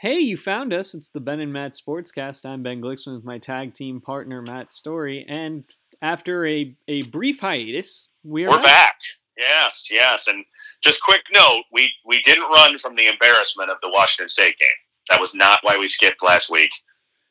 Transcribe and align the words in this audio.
Hey, 0.00 0.20
you 0.20 0.38
found 0.38 0.72
us. 0.72 0.94
It's 0.94 1.10
the 1.10 1.20
Ben 1.20 1.40
and 1.40 1.52
Matt 1.52 1.74
Sportscast. 1.74 2.46
I'm 2.46 2.62
Ben 2.62 2.80
Glicksman 2.80 3.16
with 3.16 3.24
my 3.24 3.36
tag 3.36 3.74
team 3.74 4.00
partner 4.00 4.40
Matt 4.40 4.72
Story, 4.72 5.26
and 5.28 5.62
after 6.00 6.46
a, 6.46 6.74
a 6.88 7.02
brief 7.02 7.38
hiatus, 7.38 8.08
we 8.24 8.46
are 8.46 8.50
We're 8.50 8.62
back. 8.62 8.96
Yes, 9.36 9.88
yes. 9.90 10.26
And 10.26 10.42
just 10.82 11.02
quick 11.02 11.20
note, 11.34 11.64
we 11.70 11.92
we 12.06 12.22
didn't 12.22 12.48
run 12.48 12.78
from 12.78 12.96
the 12.96 13.08
embarrassment 13.08 13.68
of 13.68 13.76
the 13.82 13.90
Washington 13.90 14.28
State 14.28 14.56
game. 14.56 14.68
That 15.10 15.20
was 15.20 15.34
not 15.34 15.58
why 15.64 15.76
we 15.76 15.86
skipped 15.86 16.22
last 16.22 16.48
week. 16.50 16.70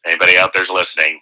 Anybody 0.05 0.38
out 0.38 0.54
there's 0.54 0.70
listening? 0.70 1.20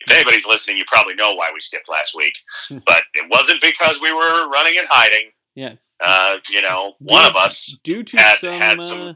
If 0.00 0.10
anybody's 0.10 0.44
listening, 0.44 0.76
you 0.76 0.84
probably 0.88 1.14
know 1.14 1.34
why 1.34 1.50
we 1.54 1.60
skipped 1.60 1.88
last 1.88 2.16
week. 2.16 2.34
but 2.84 3.04
it 3.14 3.30
wasn't 3.30 3.62
because 3.62 4.00
we 4.02 4.12
were 4.12 4.50
running 4.50 4.74
and 4.76 4.88
hiding. 4.90 5.30
Yeah. 5.54 5.74
Uh, 6.00 6.38
you 6.50 6.62
know, 6.62 6.94
one 6.98 7.26
of 7.26 7.36
us 7.36 7.76
due 7.84 8.02
to 8.02 8.16
had- 8.16 8.38
some 8.38 8.50
had 8.50 8.80
uh, 8.80 9.14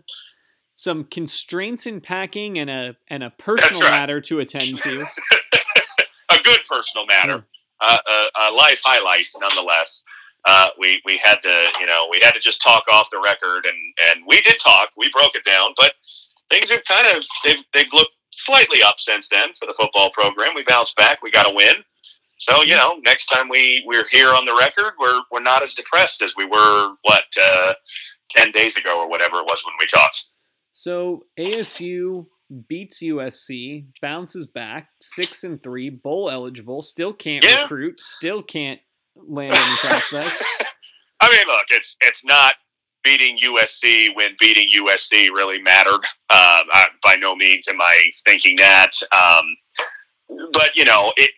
some- 0.75 1.04
constraints 1.04 1.86
in 1.86 2.00
packing 2.00 2.59
and 2.59 2.70
a 2.70 2.97
and 3.09 3.23
a 3.23 3.30
personal 3.38 3.83
right. 3.83 3.91
matter 3.91 4.20
to 4.23 4.41
attend 4.41 4.78
to. 4.80 5.05
a 6.30 6.42
good 6.42 6.60
personal 6.69 7.06
matter, 7.06 7.45
uh, 7.80 7.98
a, 8.06 8.41
a 8.41 8.52
life 8.52 8.80
highlight 8.84 9.27
nonetheless. 9.41 10.02
Uh, 10.45 10.69
we 10.78 11.00
we 11.05 11.16
had 11.19 11.37
to 11.42 11.69
you 11.78 11.87
know 11.87 12.09
we 12.11 12.20
had 12.20 12.33
to 12.33 12.41
just 12.41 12.61
talk 12.61 12.84
off 12.91 13.09
the 13.11 13.20
record 13.20 13.64
and 13.64 13.77
and 14.09 14.24
we 14.27 14.41
did 14.42 14.59
talk. 14.59 14.91
We 14.97 15.11
broke 15.11 15.34
it 15.34 15.45
down, 15.45 15.70
but 15.77 15.95
things 16.50 16.70
have 16.70 16.84
kind 16.84 17.16
of 17.16 17.25
they've 17.45 17.64
they've 17.73 17.92
looked 17.92 18.12
slightly 18.33 18.83
up 18.83 18.98
since 18.98 19.28
then 19.28 19.50
for 19.59 19.66
the 19.66 19.75
football 19.75 20.11
program. 20.11 20.55
We 20.55 20.64
bounced 20.64 20.97
back. 20.97 21.23
We 21.23 21.30
got 21.30 21.50
a 21.50 21.55
win. 21.55 21.84
So 22.39 22.62
you 22.62 22.75
know, 22.75 22.98
next 23.05 23.27
time 23.27 23.48
we 23.48 23.84
we're 23.86 24.06
here 24.09 24.30
on 24.30 24.45
the 24.45 24.56
record, 24.59 24.95
we're 24.98 25.23
we're 25.30 25.42
not 25.42 25.62
as 25.62 25.75
depressed 25.75 26.23
as 26.23 26.33
we 26.36 26.45
were 26.45 26.95
what 27.02 27.25
uh, 27.41 27.75
ten 28.30 28.50
days 28.50 28.77
ago 28.77 28.98
or 28.98 29.09
whatever 29.09 29.36
it 29.36 29.45
was 29.45 29.62
when 29.64 29.75
we 29.78 29.86
talked. 29.86 30.25
So 30.73 31.27
ASU 31.39 32.27
beats 32.69 33.03
USC, 33.03 33.87
bounces 34.01 34.47
back 34.47 34.89
six 35.01 35.45
and 35.45 35.62
three, 35.62 35.91
bowl 35.91 36.31
eligible, 36.31 36.83
still 36.83 37.12
can't 37.12 37.45
Yeah. 37.45 37.62
recruit, 37.62 38.01
still 38.01 38.42
can't 38.42 38.81
land 39.14 39.55
any 39.55 39.77
prospects. 39.77 40.42
I 41.20 41.31
mean, 41.31 41.47
look, 41.47 41.67
it's 41.70 41.97
it's 42.01 42.25
not 42.25 42.55
beating 43.05 43.39
USC 43.39 44.14
when 44.17 44.34
beating 44.41 44.69
USC 44.83 45.29
really 45.31 45.61
mattered. 45.61 46.05
Um, 46.31 46.67
I, 46.73 46.86
by 47.05 47.17
no 47.17 47.34
means 47.36 47.69
am 47.69 47.81
I 47.81 48.11
thinking 48.25 48.57
that, 48.57 48.91
um, 49.12 49.45
but 50.53 50.75
you 50.77 50.84
know, 50.84 51.12
it. 51.17 51.31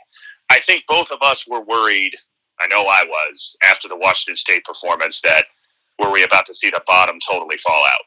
I 0.51 0.61
think 0.61 0.85
both 0.87 1.11
of 1.11 1.19
us 1.23 1.47
were 1.49 1.63
worried. 1.63 2.15
I 2.61 2.67
know 2.69 2.83
I 2.83 3.05
was 3.05 3.57
after 3.65 3.89
the 3.89 3.97
Washington 3.97 4.37
State 4.37 4.65
performance 4.65 5.21
that 5.23 5.47
were 5.99 6.11
we 6.11 6.23
about 6.23 6.47
to 6.47 6.55
see 6.55 6.71
the 6.71 6.83
bottom 6.87 7.19
totally 7.29 7.57
fall 7.57 7.85
out 7.87 8.01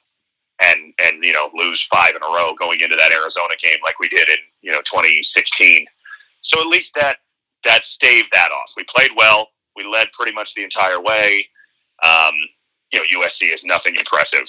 and 0.62 0.94
and 1.04 1.24
you 1.24 1.34
know 1.34 1.50
lose 1.54 1.84
five 1.86 2.16
in 2.16 2.22
a 2.24 2.26
row 2.26 2.54
going 2.58 2.80
into 2.82 2.96
that 2.96 3.12
Arizona 3.12 3.56
game 3.62 3.78
like 3.84 4.00
we 4.00 4.10
did 4.10 4.28
in 4.30 4.38
you 4.62 4.72
know 4.72 4.82
2016. 4.82 5.86
So 6.42 6.60
at 6.62 6.68
least 6.68 6.94
that 7.00 7.18
that 7.64 7.84
staved 7.84 8.30
that 8.34 8.50
off. 8.52 8.74
We 8.78 8.84
played 8.84 9.12
well. 9.18 9.50
We 9.76 9.84
led 9.84 10.12
pretty 10.14 10.32
much 10.34 10.54
the 10.56 10.64
entire 10.64 11.00
way. 11.02 11.48
Um, 12.04 12.34
you 12.92 13.00
know, 13.00 13.22
USC 13.22 13.54
is 13.54 13.64
nothing 13.64 13.96
impressive, 13.96 14.48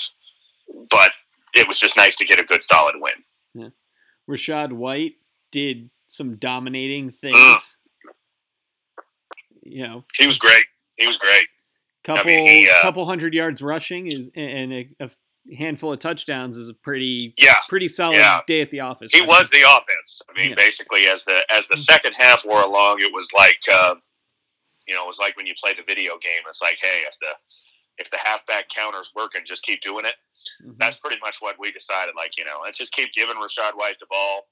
but 0.91 1.11
it 1.55 1.67
was 1.67 1.79
just 1.79 1.97
nice 1.97 2.15
to 2.17 2.25
get 2.25 2.39
a 2.39 2.45
good 2.45 2.63
solid 2.63 2.95
win. 2.99 3.73
Rachaad 4.31 4.73
White 4.73 5.15
did 5.51 5.89
some 6.09 6.37
dominating 6.37 7.11
Mm. 7.11 7.19
things. 7.21 7.77
You 9.63 9.83
know, 9.87 10.05
He 10.17 10.27
was 10.27 10.39
great. 10.39 10.65
He 10.97 11.07
was 11.07 11.17
great. 11.17 11.47
couple 12.05 12.25
mean, 12.27 12.47
he, 12.47 12.69
uh, 12.71 12.81
couple 12.83 13.05
hundred 13.05 13.35
yards 13.35 13.61
rushing 13.63 14.11
is 14.11 14.31
and 14.35 14.73
a, 14.73 14.89
a 15.01 15.11
handful 15.57 15.93
of 15.93 15.99
touchdowns 15.99 16.57
is 16.57 16.69
a 16.69 16.75
pretty 16.75 17.35
Yeah, 17.39 17.57
pretty 17.69 17.89
solid 17.89 18.17
Yeah. 18.17 18.41
day 18.47 18.61
at 18.61 18.71
the 18.71 18.81
office. 18.81 19.11
he 19.13 19.21
him. 19.21 19.27
was 19.27 19.49
the 19.51 19.63
offense. 19.63 20.23
I 20.29 20.33
mean, 20.39 20.51
Yeah. 20.51 20.55
basically, 20.57 21.07
as 21.07 21.25
the 21.25 21.45
as 21.53 21.69
the 21.69 21.77
second 21.77 22.15
half 22.15 22.45
wore 22.45 22.63
along, 22.63 23.01
it 23.01 23.13
was 23.13 23.33
like 23.33 23.61
uh, 23.71 23.95
you 24.87 24.95
know, 24.95 25.05
it 25.05 25.07
was 25.07 25.19
like 25.19 25.37
when 25.37 25.47
you 25.47 25.55
play 25.63 25.75
the 25.75 25.83
video 25.83 26.17
game. 26.19 26.41
It's 26.49 26.63
like, 26.63 26.79
hey, 26.81 27.03
if 27.07 27.19
the 27.21 27.33
if 27.99 28.11
the 28.11 28.19
halfback 28.19 28.69
counter's 28.69 29.11
working, 29.15 29.43
just 29.45 29.63
keep 29.63 29.81
doing 29.81 30.05
it. 30.05 30.15
Mhm. 30.65 30.77
that's 30.79 30.99
pretty 30.99 31.19
much 31.21 31.41
what 31.41 31.59
we 31.59 31.71
decided. 31.73 32.15
Like, 32.17 32.39
you 32.39 32.45
know, 32.45 32.61
let's 32.63 32.79
just 32.79 32.93
keep 32.93 33.13
giving 33.13 33.37
Rachaad 33.37 33.73
White 33.75 33.99
the 34.01 34.07
ball. 34.07 34.49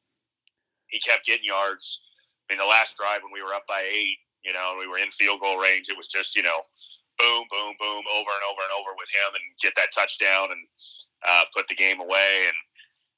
He 0.89 0.99
kept 1.01 1.25
getting 1.25 1.45
yards. 1.47 2.01
I 2.49 2.53
mean, 2.53 2.59
the 2.59 2.67
last 2.67 2.97
drive 2.97 3.23
when 3.23 3.33
we 3.33 3.41
were 3.43 3.55
up 3.55 3.67
by 3.67 3.83
eight, 3.83 4.19
you 4.45 4.53
know, 4.53 4.71
and 4.73 4.79
we 4.79 4.87
were 4.87 4.99
in 4.99 5.11
field 5.11 5.41
goal 5.41 5.59
range, 5.59 5.89
it 5.89 5.97
was 5.97 6.07
just, 6.07 6.37
you 6.37 6.43
know, 6.43 6.61
boom, 7.19 7.45
boom, 7.51 7.75
boom, 7.79 8.03
over 8.13 8.31
and 8.31 8.45
over 8.45 8.63
and 8.63 8.75
over 8.79 8.93
with 8.99 9.09
him 9.11 9.35
and 9.35 9.45
get 9.61 9.75
that 9.77 9.93
touchdown 9.95 10.53
and 10.53 10.63
uh, 11.27 11.45
put 11.55 11.69
the 11.69 11.75
game 11.75 12.01
away. 12.01 12.47
And, 12.47 12.57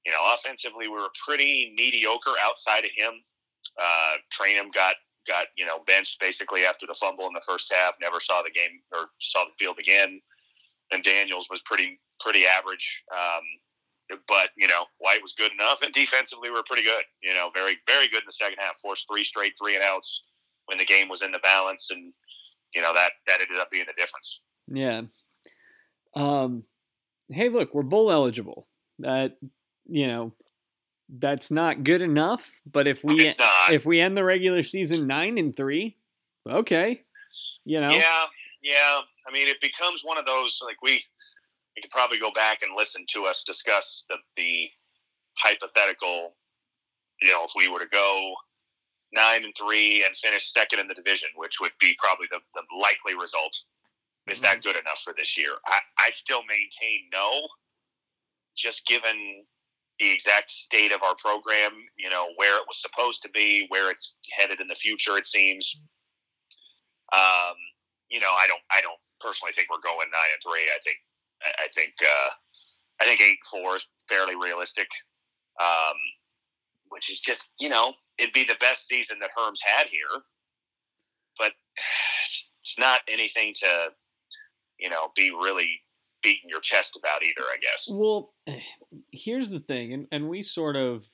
you 0.07 0.13
know, 0.13 0.23
offensively, 0.35 0.89
we 0.89 0.99
were 0.99 1.13
pretty 1.27 1.75
mediocre 1.77 2.35
outside 2.43 2.85
of 2.85 2.91
him. 2.97 3.15
Uh, 3.81 4.19
Trayanum 4.33 4.73
got, 4.73 4.97
got, 5.27 5.47
you 5.57 5.67
know, 5.67 5.81
benched 5.87 6.21
basically 6.21 6.65
after 6.65 6.87
the 6.87 6.95
fumble 6.95 7.27
in 7.27 7.35
the 7.35 7.45
first 7.47 7.73
half, 7.73 7.95
never 8.01 8.21
saw 8.21 8.43
the 8.43 8.51
game 8.51 8.81
or 8.93 9.11
saw 9.21 9.45
the 9.45 9.57
field 9.59 9.79
again. 9.79 10.21
And 10.91 11.03
Daniels 11.03 11.49
was 11.51 11.61
pretty, 11.67 12.01
pretty 12.21 12.45
average. 12.47 13.05
Um, 13.13 13.45
but 14.27 14.51
you 14.57 14.67
know, 14.67 14.85
White 14.99 15.23
was 15.23 15.35
good 15.35 15.53
enough, 15.53 15.81
and 15.83 15.93
defensively 15.93 16.49
we 16.51 16.57
were 16.57 16.65
pretty 16.67 16.83
good. 16.83 17.05
You 17.23 17.35
know, 17.35 17.51
very 17.53 17.77
very 17.87 18.09
good 18.09 18.23
in 18.23 18.27
the 18.27 18.33
second 18.33 18.59
half. 18.59 18.79
Forced 18.81 19.07
three 19.11 19.25
straight 19.25 19.53
three 19.61 19.75
and 19.75 19.85
outs 19.85 20.25
when 20.67 20.79
the 20.79 20.85
game 20.85 21.09
was 21.09 21.23
in 21.23 21.33
the 21.33 21.39
balance, 21.41 21.91
and 21.91 22.13
you 22.75 22.83
know 22.83 22.93
that 22.95 23.13
that 23.27 23.41
ended 23.41 23.59
up 23.59 23.71
being 23.71 23.87
the 23.87 24.01
difference. 24.01 24.41
Yeah. 24.67 25.03
Um, 26.15 26.65
hey, 27.29 27.49
look, 27.49 27.75
we're 27.75 27.83
bowl 27.83 28.11
eligible. 28.11 28.67
That 28.99 29.37
you 29.87 30.07
know, 30.07 30.33
that's 31.09 31.51
not 31.51 31.85
good 31.85 32.03
enough. 32.03 32.61
But 32.71 32.87
if 32.87 33.05
we 33.05 33.33
if 33.71 33.85
we 33.85 34.01
end 34.01 34.17
the 34.17 34.25
regular 34.25 34.63
season 34.63 35.07
nine 35.07 35.39
and 35.39 35.55
three, 35.55 35.97
okay, 36.49 37.03
you 37.65 37.81
know, 37.81 37.91
Yeah, 37.91 38.27
yeah. 38.63 39.01
I 39.27 39.33
mean, 39.33 39.49
it 39.49 39.61
becomes 39.61 40.03
one 40.05 40.19
of 40.19 40.27
those 40.27 40.61
like 40.65 40.81
we 40.83 41.03
we 41.77 41.83
could 41.83 41.91
probably 41.91 42.19
go 42.19 42.31
back 42.33 42.63
and 42.63 42.73
listen 42.77 43.05
to 43.15 43.25
us 43.25 43.43
discuss 43.47 44.05
the 44.09 44.17
the 44.37 44.69
hypothetical. 45.39 46.35
You 47.23 47.31
know, 47.31 47.45
if 47.45 47.53
we 47.57 47.69
were 47.69 47.81
to 47.81 47.89
go 47.91 48.35
nine 49.13 49.45
and 49.45 49.55
three 49.57 50.05
and 50.05 50.17
finish 50.17 50.53
second 50.53 50.81
in 50.81 50.87
the 50.87 50.95
division, 50.95 51.29
which 51.37 51.61
would 51.61 51.73
be 51.81 51.97
probably 51.99 52.27
the, 52.31 52.41
the 52.55 52.63
likely 52.81 53.15
result. 53.15 53.57
Is 54.29 54.41
that 54.41 54.63
good 54.63 54.77
enough 54.77 55.01
for 55.03 55.15
this 55.17 55.39
year? 55.39 55.53
I, 55.67 55.79
I 55.99 56.11
still 56.11 56.43
maintain 56.43 57.09
no, 57.13 57.49
just 58.57 58.87
given 58.87 59.45
the 59.99 60.13
exact 60.13 60.51
state 60.51 60.93
of 60.93 61.03
our 61.03 61.15
program, 61.17 61.73
you 61.97 62.11
know, 62.11 62.29
where 62.37 62.57
it 62.57 62.65
was 62.69 62.81
supposed 62.81 63.23
to 63.23 63.31
be, 63.31 63.67
where 63.69 63.91
it's 63.91 64.15
headed 64.31 64.61
in 64.61 64.69
the 64.69 64.75
future, 64.75 65.17
it 65.17 65.27
seems. 65.27 65.81
Um, 67.15 67.57
you 68.11 68.21
know, 68.21 68.31
I 68.31 68.47
don't, 68.47 68.61
I 68.71 68.81
don't 68.83 69.01
personally 69.21 69.53
think 69.55 69.69
we're 69.71 69.81
going 69.83 70.09
nine 70.13 70.31
and 70.33 70.43
three. 70.45 70.69
I 70.69 70.79
think, 70.85 70.99
I, 71.43 71.65
I 71.65 71.69
think, 71.75 71.95
uh, 72.03 72.31
I 73.01 73.05
think 73.05 73.21
eight 73.23 73.39
four 73.51 73.77
is 73.77 73.87
fairly 74.09 74.37
realistic. 74.37 74.89
Um, 75.61 75.97
which 76.91 77.11
is 77.11 77.21
just, 77.21 77.51
you 77.59 77.69
know, 77.69 77.93
it'd 78.19 78.35
be 78.35 78.45
the 78.45 78.57
best 78.61 78.87
season 78.89 79.19
that 79.21 79.31
Herm's 79.37 79.61
had 79.65 79.87
here, 79.89 80.23
but 81.39 81.53
it's, 82.25 82.79
not 82.79 83.01
anything 83.09 83.55
to, 83.61 83.89
you 84.79 84.91
know, 84.91 85.09
be 85.17 85.31
really 85.31 85.81
beating 86.23 86.49
your 86.51 86.61
chest 86.61 86.97
about 87.03 87.23
either. 87.23 87.43
I 87.43 87.57
guess. 87.61 87.89
Well, 87.91 88.35
here's 89.13 89.49
the 89.51 89.61
thing, 89.61 89.93
and, 89.93 90.07
and 90.13 90.29
we 90.29 90.43
sort 90.43 90.77
of 90.77 91.05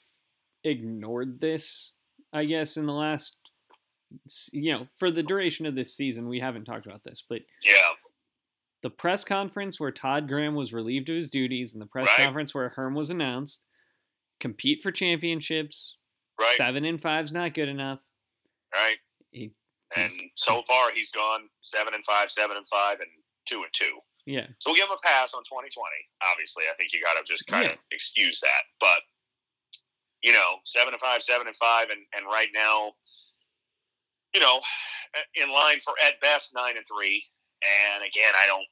ignored 0.64 1.40
this, 1.40 1.92
I 2.32 2.44
guess, 2.46 2.76
in 2.76 2.86
the 2.86 2.92
last, 2.92 3.36
you 4.52 4.72
know, 4.72 4.86
for 4.98 5.10
the 5.10 5.22
duration 5.22 5.66
of 5.66 5.74
this 5.74 5.94
season, 5.96 6.28
we 6.28 6.40
haven't 6.40 6.64
talked 6.64 6.86
about 6.86 7.04
this, 7.04 7.22
but 7.28 7.42
Yeah. 7.64 7.92
the 8.82 8.90
press 8.90 9.24
conference 9.24 9.78
where 9.78 9.90
Todd 9.92 10.26
Graham 10.28 10.54
was 10.54 10.72
relieved 10.72 11.08
of 11.08 11.16
his 11.16 11.30
duties 11.30 11.72
and 11.74 11.80
the 11.82 11.86
press 11.86 12.08
Right. 12.08 12.24
conference 12.24 12.54
where 12.54 12.70
Herm 12.70 12.94
was 12.94 13.10
announced, 13.10 13.64
compete 14.40 14.82
for 14.82 14.90
championships. 14.90 15.96
Right. 16.40 16.56
Seven 16.56 16.84
and 16.84 17.00
five's 17.00 17.32
not 17.32 17.54
good 17.54 17.68
enough. 17.68 18.00
Right. 18.74 18.96
He- 19.30 19.52
And 19.96 20.10
so 20.34 20.62
far, 20.62 20.90
he's 20.90 21.10
gone 21.10 21.48
seven 21.60 21.94
and 21.94 22.04
five, 22.04 22.30
seven 22.30 22.56
and 22.56 22.66
five, 22.66 22.98
and 23.00 23.10
two 23.46 23.62
and 23.62 23.72
two. 23.72 24.00
yeah, 24.26 24.46
So 24.58 24.70
we'll 24.70 24.76
give 24.76 24.86
him 24.88 24.96
a 24.98 25.06
pass 25.06 25.34
on 25.34 25.44
2020. 25.44 25.70
Obviously, 26.22 26.64
I 26.70 26.74
think 26.74 26.92
you 26.92 27.00
got 27.02 27.14
to 27.14 27.24
just 27.30 27.46
kind 27.46 27.66
Yeah. 27.66 27.74
of 27.74 27.78
excuse 27.92 28.40
that. 28.40 28.62
But 28.80 29.02
you 30.22 30.32
know, 30.32 30.58
seven 30.64 30.94
and 30.94 31.00
five, 31.00 31.22
seven 31.22 31.46
and 31.46 31.56
five, 31.56 31.90
and 31.90 32.00
and 32.16 32.24
right 32.26 32.48
now, 32.54 32.94
you 34.34 34.40
know, 34.40 34.60
eh, 35.14 35.42
in 35.42 35.52
line 35.52 35.78
for 35.80 35.94
at 36.02 36.18
best 36.20 36.52
nine 36.54 36.76
and 36.76 36.86
three. 36.86 37.24
And 37.62 38.02
again, 38.02 38.32
I 38.36 38.46
don't. 38.46 38.66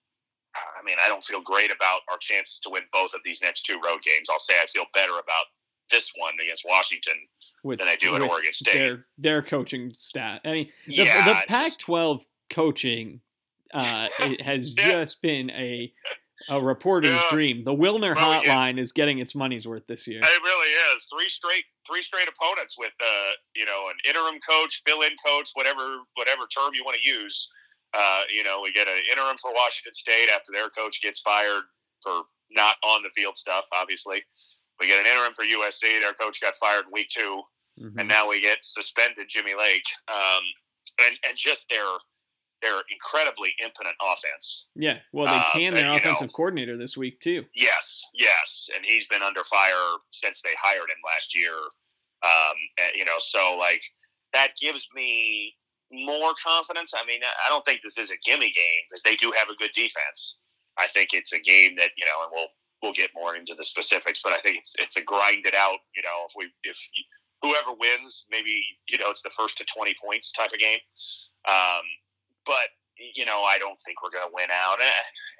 I 0.54 0.82
mean, 0.82 0.96
I 1.02 1.08
don't 1.08 1.22
feel 1.24 1.40
great 1.40 1.70
about 1.70 2.00
our 2.10 2.18
chances 2.18 2.58
to 2.60 2.70
win 2.70 2.82
both 2.92 3.14
of 3.14 3.20
these 3.24 3.40
next 3.40 3.62
two 3.62 3.80
road 3.84 4.02
games. 4.02 4.28
I'll 4.28 4.38
say 4.38 4.54
I 4.60 4.66
feel 4.66 4.84
better 4.92 5.12
about 5.18 5.46
this 5.92 6.10
one 6.16 6.34
against 6.42 6.64
Washington 6.66 7.14
with 7.62 7.78
than 7.78 7.88
I 7.88 7.96
do 7.96 8.14
at 8.16 8.22
Oregon 8.22 8.52
State. 8.52 8.72
Their 8.74 9.06
their 9.18 9.42
coaching 9.42 9.92
staff. 9.94 10.40
I 10.44 10.50
mean, 10.52 10.72
the, 10.88 10.94
yeah, 10.94 11.24
the 11.24 11.44
Pac-12 11.46 12.24
coaching 12.50 13.20
uh, 13.72 14.08
it 14.20 14.40
has 14.40 14.74
Yeah. 14.76 14.84
just 14.92 15.22
been 15.22 15.50
a 15.50 15.92
A 16.48 16.60
reporter's 16.60 17.10
Yeah. 17.22 17.30
dream. 17.30 17.62
The 17.62 17.72
Wilner 17.72 18.16
Well, 18.16 18.42
hotline 18.42 18.78
is 18.80 18.90
getting 18.90 19.20
its 19.20 19.32
money's 19.34 19.66
worth 19.68 19.86
this 19.86 20.08
year. 20.08 20.20
It 20.24 20.42
really 20.42 20.72
is 20.96 21.06
three 21.14 21.28
straight 21.28 21.64
three 21.86 22.02
straight 22.02 22.28
opponents 22.28 22.76
with 22.76 22.92
uh 23.00 23.30
you 23.54 23.64
know 23.64 23.88
an 23.90 23.96
interim 24.08 24.40
coach, 24.40 24.82
fill 24.84 25.02
in 25.02 25.12
coach, 25.24 25.50
whatever 25.54 25.98
whatever 26.14 26.42
term 26.48 26.74
you 26.74 26.84
want 26.84 26.96
to 27.00 27.08
use. 27.08 27.48
Uh, 27.94 28.22
you 28.32 28.42
know, 28.42 28.60
we 28.62 28.72
get 28.72 28.88
an 28.88 29.00
interim 29.10 29.36
for 29.38 29.52
Washington 29.54 29.94
State 29.94 30.28
after 30.34 30.50
their 30.52 30.68
coach 30.70 31.00
gets 31.02 31.20
fired 31.20 31.62
for 32.02 32.22
not 32.50 32.74
on 32.82 33.02
the 33.02 33.10
field 33.10 33.36
stuff. 33.36 33.64
Obviously, 33.72 34.22
we 34.80 34.86
get 34.86 35.00
an 35.00 35.06
interim 35.12 35.32
for 35.34 35.44
USC. 35.44 36.00
Their 36.00 36.14
coach 36.14 36.40
got 36.40 36.56
fired 36.56 36.86
in 36.86 36.92
week 36.92 37.08
two, 37.10 37.42
Mhm. 37.80 38.00
and 38.00 38.08
now 38.08 38.28
we 38.28 38.40
get 38.40 38.58
suspended 38.64 39.28
Jimmy 39.28 39.54
Lake. 39.54 39.84
Um, 40.08 40.42
and 41.00 41.18
and 41.28 41.36
just 41.36 41.68
their 41.68 41.86
their 42.60 42.80
incredibly 42.90 43.52
impotent 43.60 43.96
offense. 44.00 44.68
Yeah, 44.76 45.00
well, 45.12 45.26
they 45.26 45.32
Uh, 45.36 45.50
can 45.52 45.74
their 45.74 45.86
know. 45.86 45.94
offensive 45.94 46.32
coordinator 46.32 46.76
this 46.78 46.96
week 46.96 47.18
too. 47.18 47.44
Yes, 47.54 48.04
yes, 48.14 48.68
and 48.74 48.84
he's 48.86 49.06
been 49.08 49.22
under 49.22 49.42
fire 49.44 49.96
since 50.10 50.40
they 50.42 50.54
hired 50.62 50.88
him 50.88 50.98
last 51.04 51.34
year. 51.34 51.56
Um, 52.22 52.56
and, 52.78 52.94
you 52.94 53.04
know, 53.04 53.18
so 53.18 53.56
like 53.56 53.82
that 54.32 54.56
gives 54.60 54.86
me 54.94 55.56
more 55.90 56.34
confidence. 56.42 56.94
I 56.94 57.04
mean, 57.04 57.20
I 57.24 57.48
don't 57.48 57.64
think 57.64 57.82
this 57.82 57.98
is 57.98 58.12
a 58.12 58.16
gimme 58.18 58.52
game 58.52 58.80
because 58.88 59.02
they 59.02 59.16
do 59.16 59.32
have 59.32 59.48
a 59.48 59.56
good 59.56 59.72
defense. 59.72 60.36
I 60.76 60.86
think 60.86 61.12
it's 61.14 61.32
a 61.32 61.40
game 61.40 61.74
that 61.76 61.90
you 61.96 62.06
know, 62.06 62.22
and 62.22 62.30
we'll 62.32 62.48
we'll 62.82 62.92
get 62.92 63.10
more 63.14 63.36
into 63.36 63.54
the 63.56 63.64
specifics, 63.64 64.20
but 64.22 64.32
I 64.32 64.38
think 64.38 64.58
it's 64.58 64.74
it's 64.78 64.96
a 64.96 65.02
grind 65.02 65.46
it 65.46 65.54
out. 65.54 65.78
You 65.94 66.02
know, 66.02 66.26
if 66.28 66.32
we 66.36 66.50
if 66.64 66.76
whoever 67.40 67.76
wins, 67.78 68.26
maybe 68.30 68.64
you 68.88 68.98
know 68.98 69.06
it's 69.08 69.22
the 69.22 69.30
first 69.30 69.58
to 69.58 69.64
twenty 69.64 69.94
points 70.02 70.32
type 70.32 70.52
of 70.52 70.58
game. 70.58 70.80
Um, 71.48 71.82
but 72.44 72.70
you 73.14 73.24
know, 73.24 73.42
I 73.42 73.58
don't 73.58 73.78
think 73.84 74.02
we're 74.02 74.10
going 74.10 74.28
to 74.28 74.34
win 74.34 74.50
out. 74.50 74.78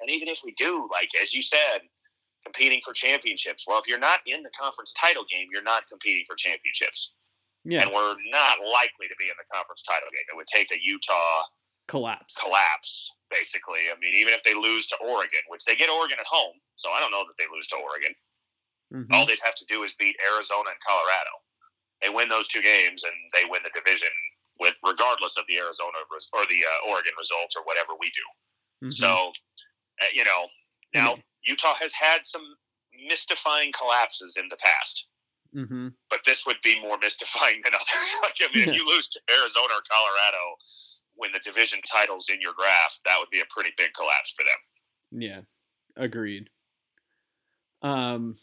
And 0.01 0.09
even 0.09 0.27
if 0.27 0.39
we 0.43 0.53
do, 0.53 0.87
like 0.91 1.09
as 1.21 1.33
you 1.33 1.41
said, 1.41 1.81
competing 2.43 2.81
for 2.83 2.93
championships. 2.93 3.65
Well, 3.67 3.79
if 3.79 3.87
you're 3.87 3.99
not 3.99 4.19
in 4.27 4.43
the 4.43 4.51
conference 4.51 4.93
title 4.93 5.23
game, 5.31 5.47
you're 5.51 5.63
not 5.63 5.87
competing 5.87 6.25
for 6.27 6.35
championships, 6.35 7.13
Yeah, 7.63 7.81
and 7.81 7.91
we're 7.91 8.15
not 8.31 8.59
likely 8.59 9.07
to 9.07 9.15
be 9.17 9.31
in 9.31 9.37
the 9.39 9.47
conference 9.51 9.81
title 9.87 10.09
game. 10.11 10.27
It 10.31 10.35
would 10.35 10.47
take 10.47 10.71
a 10.71 10.79
Utah 10.81 11.43
collapse. 11.87 12.35
collapse, 12.37 13.11
basically. 13.29 13.89
I 13.91 13.95
mean, 13.99 14.13
even 14.13 14.33
if 14.33 14.43
they 14.43 14.53
lose 14.53 14.87
to 14.87 14.97
Oregon, 14.97 15.39
which 15.47 15.65
they 15.65 15.75
get 15.75 15.89
Oregon 15.89 16.17
at 16.19 16.25
home, 16.25 16.55
so 16.75 16.91
I 16.91 16.99
don't 16.99 17.11
know 17.11 17.25
that 17.27 17.35
they 17.37 17.47
lose 17.51 17.67
to 17.67 17.75
Oregon. 17.77 18.15
Mhm. 18.93 19.07
All 19.13 19.25
they'd 19.25 19.39
have 19.43 19.55
to 19.55 19.65
do 19.65 19.83
is 19.83 19.93
beat 19.95 20.15
Arizona 20.31 20.69
and 20.69 20.79
Colorado. 20.79 21.31
They 22.01 22.09
win 22.09 22.29
those 22.29 22.47
two 22.47 22.61
games, 22.61 23.03
and 23.03 23.13
they 23.33 23.45
win 23.45 23.63
the 23.63 23.69
division 23.71 24.09
with 24.59 24.75
regardless 24.83 25.35
of 25.37 25.45
the 25.47 25.57
Arizona 25.57 25.97
res- 26.11 26.29
or 26.33 26.45
the 26.45 26.63
uh, 26.65 26.89
Oregon 26.89 27.13
results 27.17 27.55
or 27.55 27.63
whatever 27.63 27.93
we 27.99 28.11
do. 28.11 28.87
Mhm. 28.87 28.93
So, 28.93 29.33
uh, 30.01 30.05
you 30.13 30.23
know, 30.23 30.49
now. 30.93 31.17
Utah 31.45 31.73
has 31.75 31.91
had 31.91 32.25
some 32.25 32.55
mystifying 32.93 33.71
collapses 33.73 34.37
in 34.37 34.47
the 34.47 34.55
past, 34.57 35.07
Mhm. 35.53 35.93
but 36.09 36.23
this 36.23 36.45
would 36.45 36.61
be 36.61 36.79
more 36.79 36.97
mystifying 37.01 37.59
than 37.63 37.73
others. 37.75 38.13
like, 38.21 38.35
I 38.41 38.47
mean, 38.53 38.63
Yeah. 38.67 38.71
if 38.71 38.77
you 38.77 38.85
lose 38.85 39.09
to 39.09 39.19
Arizona 39.29 39.73
or 39.75 39.81
Colorado 39.81 40.55
when 41.15 41.31
the 41.31 41.39
division 41.39 41.79
title's 41.81 42.29
in 42.29 42.41
your 42.41 42.53
grasp, 42.53 43.01
that 43.05 43.17
would 43.19 43.29
be 43.29 43.39
a 43.41 43.45
pretty 43.49 43.71
big 43.77 43.93
collapse 43.93 44.33
for 44.37 44.43
them. 44.43 45.21
Yeah, 45.21 45.41
agreed. 45.95 46.49
Um, 47.81 48.37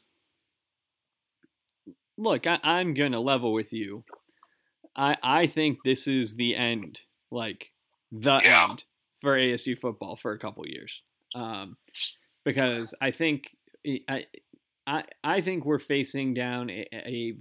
look, 2.17 2.47
I, 2.47 2.59
I'm 2.63 2.95
gonna 2.95 3.21
level 3.21 3.53
with 3.53 3.73
you. 3.73 4.05
I 4.97 5.17
I 5.23 5.47
think 5.47 5.79
this 5.85 6.07
is 6.07 6.37
the 6.37 6.57
end, 6.57 7.03
like 7.31 7.73
the 8.11 8.41
Yeah. 8.45 8.69
end 8.71 8.85
for 9.21 9.37
ASU 9.37 9.79
football 9.79 10.17
for 10.17 10.33
a 10.33 10.39
couple 10.39 10.67
years. 10.67 11.03
Um, 11.35 11.77
because 12.45 12.95
I 13.01 13.11
think 13.11 13.57
I 14.09 14.27
I 14.87 15.05
I 15.23 15.41
think 15.41 15.65
we're 15.65 15.79
facing 15.79 16.35
down 16.35 16.71
a, 16.71 16.87
a 16.93 17.35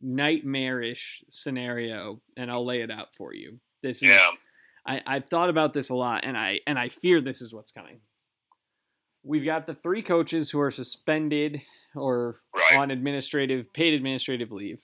nightmarish 0.00 1.24
scenario, 1.30 2.20
and 2.36 2.50
I'll 2.50 2.64
lay 2.64 2.82
it 2.82 2.90
out 2.90 3.14
for 3.14 3.34
you. 3.34 3.60
This 3.82 3.98
is 4.02 4.10
Yeah. 4.10 4.28
I, 4.84 5.00
I've 5.06 5.26
thought 5.26 5.48
about 5.48 5.74
this 5.74 5.90
a 5.90 5.94
lot, 5.94 6.24
and 6.24 6.36
I 6.36 6.60
and 6.66 6.78
I 6.78 6.88
fear 6.88 7.20
this 7.20 7.40
is 7.40 7.52
what's 7.54 7.70
coming. 7.72 8.00
We've 9.22 9.44
got 9.44 9.66
the 9.66 9.74
three 9.74 10.02
coaches 10.02 10.50
who 10.50 10.60
are 10.60 10.70
suspended 10.72 11.62
or 11.94 12.40
Right. 12.54 12.78
on 12.80 12.90
administrative 12.90 13.72
paid 13.72 13.94
administrative 13.94 14.50
leave. 14.50 14.82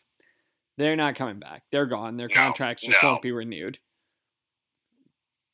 They're 0.76 0.94
not 0.96 1.16
coming 1.16 1.40
back. 1.40 1.64
They're 1.72 1.86
gone. 1.86 2.16
Their 2.16 2.28
No, 2.28 2.34
contracts 2.34 2.84
just 2.84 3.02
no. 3.02 3.10
won't 3.10 3.22
be 3.22 3.32
renewed. 3.32 3.78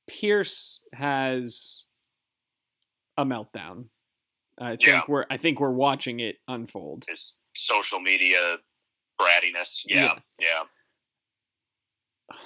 Pierce 0.06 0.80
has 0.92 1.84
a 3.16 3.24
meltdown. 3.24 3.86
I 4.58 4.70
think 4.76 4.82
Yeah. 4.88 5.02
we're 5.08 5.24
I 5.30 5.38
think 5.38 5.60
we're 5.60 5.70
watching 5.72 6.20
it 6.20 6.36
unfold. 6.46 7.06
His 7.08 7.34
social 7.56 8.00
media 8.00 8.58
brattiness. 9.18 9.80
Yeah. 9.86 10.18
Yeah. 10.38 10.64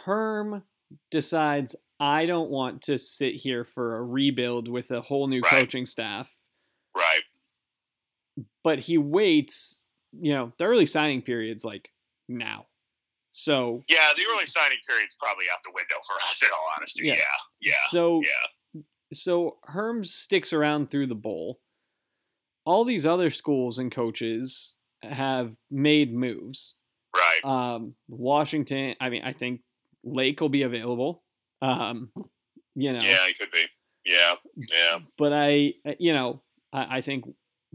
Herm 0.05 0.63
decides 1.11 1.75
I 2.01 2.27
don't 2.27 2.51
want 2.51 2.83
to 2.83 2.97
sit 2.99 3.35
here 3.35 3.65
for 3.65 3.97
a 3.99 4.05
rebuild 4.05 4.69
with 4.69 4.91
a 4.91 5.01
whole 5.01 5.27
new 5.27 5.41
Right. 5.43 5.51
coaching 5.51 5.85
staff, 5.87 6.33
Right. 6.97 7.23
but 8.63 8.79
he 8.79 8.99
waits, 8.99 9.87
you 10.13 10.33
know, 10.33 10.53
the 10.59 10.65
early 10.65 10.87
signing 10.87 11.23
period's 11.23 11.65
like 11.65 11.93
now. 12.29 12.67
So 13.33 13.83
Yeah. 13.89 14.13
The 14.17 14.25
early 14.27 14.47
signing 14.47 14.79
period's 14.87 15.15
probably 15.17 15.47
out 15.53 15.59
the 15.65 15.73
window 15.73 15.97
for 16.07 16.15
us, 16.31 16.43
in 16.43 16.49
all 16.53 16.73
honesty. 16.77 17.07
Yeah. 17.07 17.15
Yeah. 17.17 17.23
Yeah. 17.61 17.75
so 17.91 18.21
Yeah. 18.23 18.83
so 19.13 19.59
Herm 19.65 20.05
sticks 20.05 20.53
around 20.53 20.91
through 20.91 21.07
the 21.09 21.15
bowl. 21.15 21.61
All 22.65 22.85
these 22.85 23.07
other 23.07 23.31
schools 23.31 23.79
and 23.79 23.91
coaches 23.91 24.77
have 25.03 25.57
made 25.71 26.13
moves. 26.15 26.77
Right. 27.17 27.45
Um, 27.45 27.97
Washington, 28.09 28.95
I 29.01 29.09
mean, 29.09 29.23
I 29.25 29.33
think 29.33 29.63
Lake 30.13 30.41
will 30.41 30.49
be 30.49 30.63
available. 30.63 31.23
Um, 31.63 32.11
you 32.75 32.93
know, 32.93 33.01
Yeah. 33.03 33.27
It 33.29 33.39
could 33.39 33.51
be. 33.51 33.65
Yeah. 34.05 34.35
Yeah. 34.57 34.99
but 35.19 35.33
I, 35.33 35.75
uh, 35.87 35.93
you 35.99 36.13
know, 36.13 36.43
I, 36.73 36.99
I 36.99 37.01
think 37.01 37.25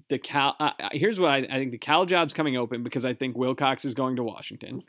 the 0.10 0.18
Cal. 0.20 0.56
I- 0.60 0.90
here's 0.94 1.20
what 1.20 1.30
I, 1.32 1.38
I 1.50 1.58
think: 1.58 1.72
the 1.72 1.78
Cal 1.78 2.06
job's 2.06 2.34
coming 2.34 2.58
open 2.58 2.82
because 2.84 3.06
I 3.06 3.14
think 3.14 3.38
Wilcox 3.38 3.86
is 3.86 3.94
going 3.94 4.16
to 4.16 4.24
Washington. 4.24 4.82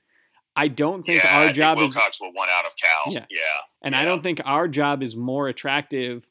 I 0.56 0.68
don't 0.68 1.02
think 1.04 1.22
yeah, 1.22 1.30
I 1.30 1.36
our 1.40 1.44
think 1.46 1.56
job 1.56 1.78
is, 1.78 1.94
Wilcox 1.94 2.20
will 2.20 2.32
want 2.32 2.50
out 2.50 2.64
of 2.64 2.72
Cal. 2.76 3.12
Yeah. 3.12 3.26
Yeah. 3.30 3.40
and 3.82 3.94
I 3.96 4.04
don't 4.04 4.22
think 4.22 4.40
our 4.44 4.68
job 4.68 5.02
is 5.02 5.16
more 5.16 5.48
attractive 5.48 6.28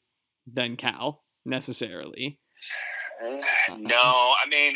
than 0.50 0.76
Cal 0.76 1.22
necessarily. 1.44 2.38
No, 3.78 3.96
I 3.96 4.46
mean, 4.50 4.74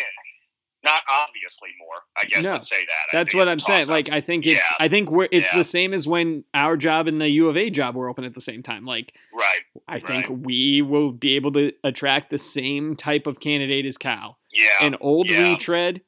not 0.88 1.02
obviously 1.08 1.70
more. 1.78 2.02
I 2.16 2.24
guess 2.24 2.44
No, 2.44 2.54
I'd 2.54 2.64
say 2.64 2.84
that. 2.86 3.16
That's 3.16 3.34
what 3.34 3.48
I'm 3.48 3.60
saying. 3.60 3.80
toss-up. 3.80 3.90
Like 3.90 4.08
I 4.10 4.20
think 4.20 4.46
it's 4.46 4.56
Yeah. 4.56 4.76
I 4.78 4.88
think 4.88 5.10
we're 5.10 5.28
it's 5.30 5.52
Yeah. 5.52 5.58
the 5.58 5.64
same 5.64 5.92
as 5.92 6.06
when 6.08 6.44
our 6.54 6.76
job 6.76 7.06
and 7.08 7.20
the 7.20 7.28
U 7.30 7.48
of 7.48 7.56
A 7.56 7.68
job 7.70 7.94
were 7.94 8.08
open 8.08 8.24
at 8.24 8.34
the 8.34 8.40
same 8.40 8.62
time. 8.62 8.84
Like 8.84 9.14
right. 9.32 9.60
I 9.86 9.98
think 9.98 10.28
Right. 10.28 10.38
we 10.38 10.82
will 10.82 11.12
be 11.12 11.36
able 11.36 11.52
to 11.52 11.72
attract 11.84 12.30
the 12.30 12.38
same 12.38 12.96
type 12.96 13.26
of 13.26 13.40
candidate 13.40 13.84
as 13.86 13.98
Cal. 13.98 14.38
Yeah. 14.52 14.68
an 14.80 14.96
old 15.00 15.28
yeah. 15.28 15.50
retread 15.50 16.02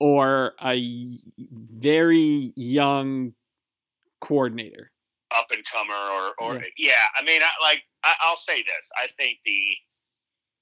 or 0.00 0.54
a 0.62 1.18
very 1.38 2.52
young 2.56 3.34
coordinator. 4.20 4.90
up 5.34 5.46
and 5.50 5.64
comer 5.64 5.94
or, 5.94 6.34
or 6.38 6.54
Yeah. 6.56 6.68
yeah. 6.76 6.92
I 7.18 7.22
mean, 7.24 7.40
I, 7.42 7.50
like 7.62 7.82
I, 8.04 8.12
I'll 8.20 8.36
say 8.36 8.62
this: 8.62 8.90
I 8.96 9.06
think 9.16 9.38
the 9.44 9.76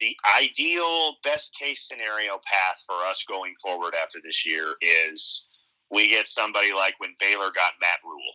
the 0.00 0.16
ideal 0.40 1.16
best 1.23 1.54
case 1.59 1.87
scenario 1.88 2.40
path 2.45 2.83
for 2.87 2.97
us 3.09 3.25
going 3.28 3.54
forward 3.62 3.95
after 3.95 4.19
this 4.25 4.47
year 4.47 4.75
is 4.80 5.47
we 5.90 6.09
get 6.09 6.28
somebody 6.28 6.73
like 6.73 6.95
when 6.99 7.14
Baylor 7.21 7.50
got 7.54 7.73
Matt 7.80 7.99
Rhule, 8.04 8.35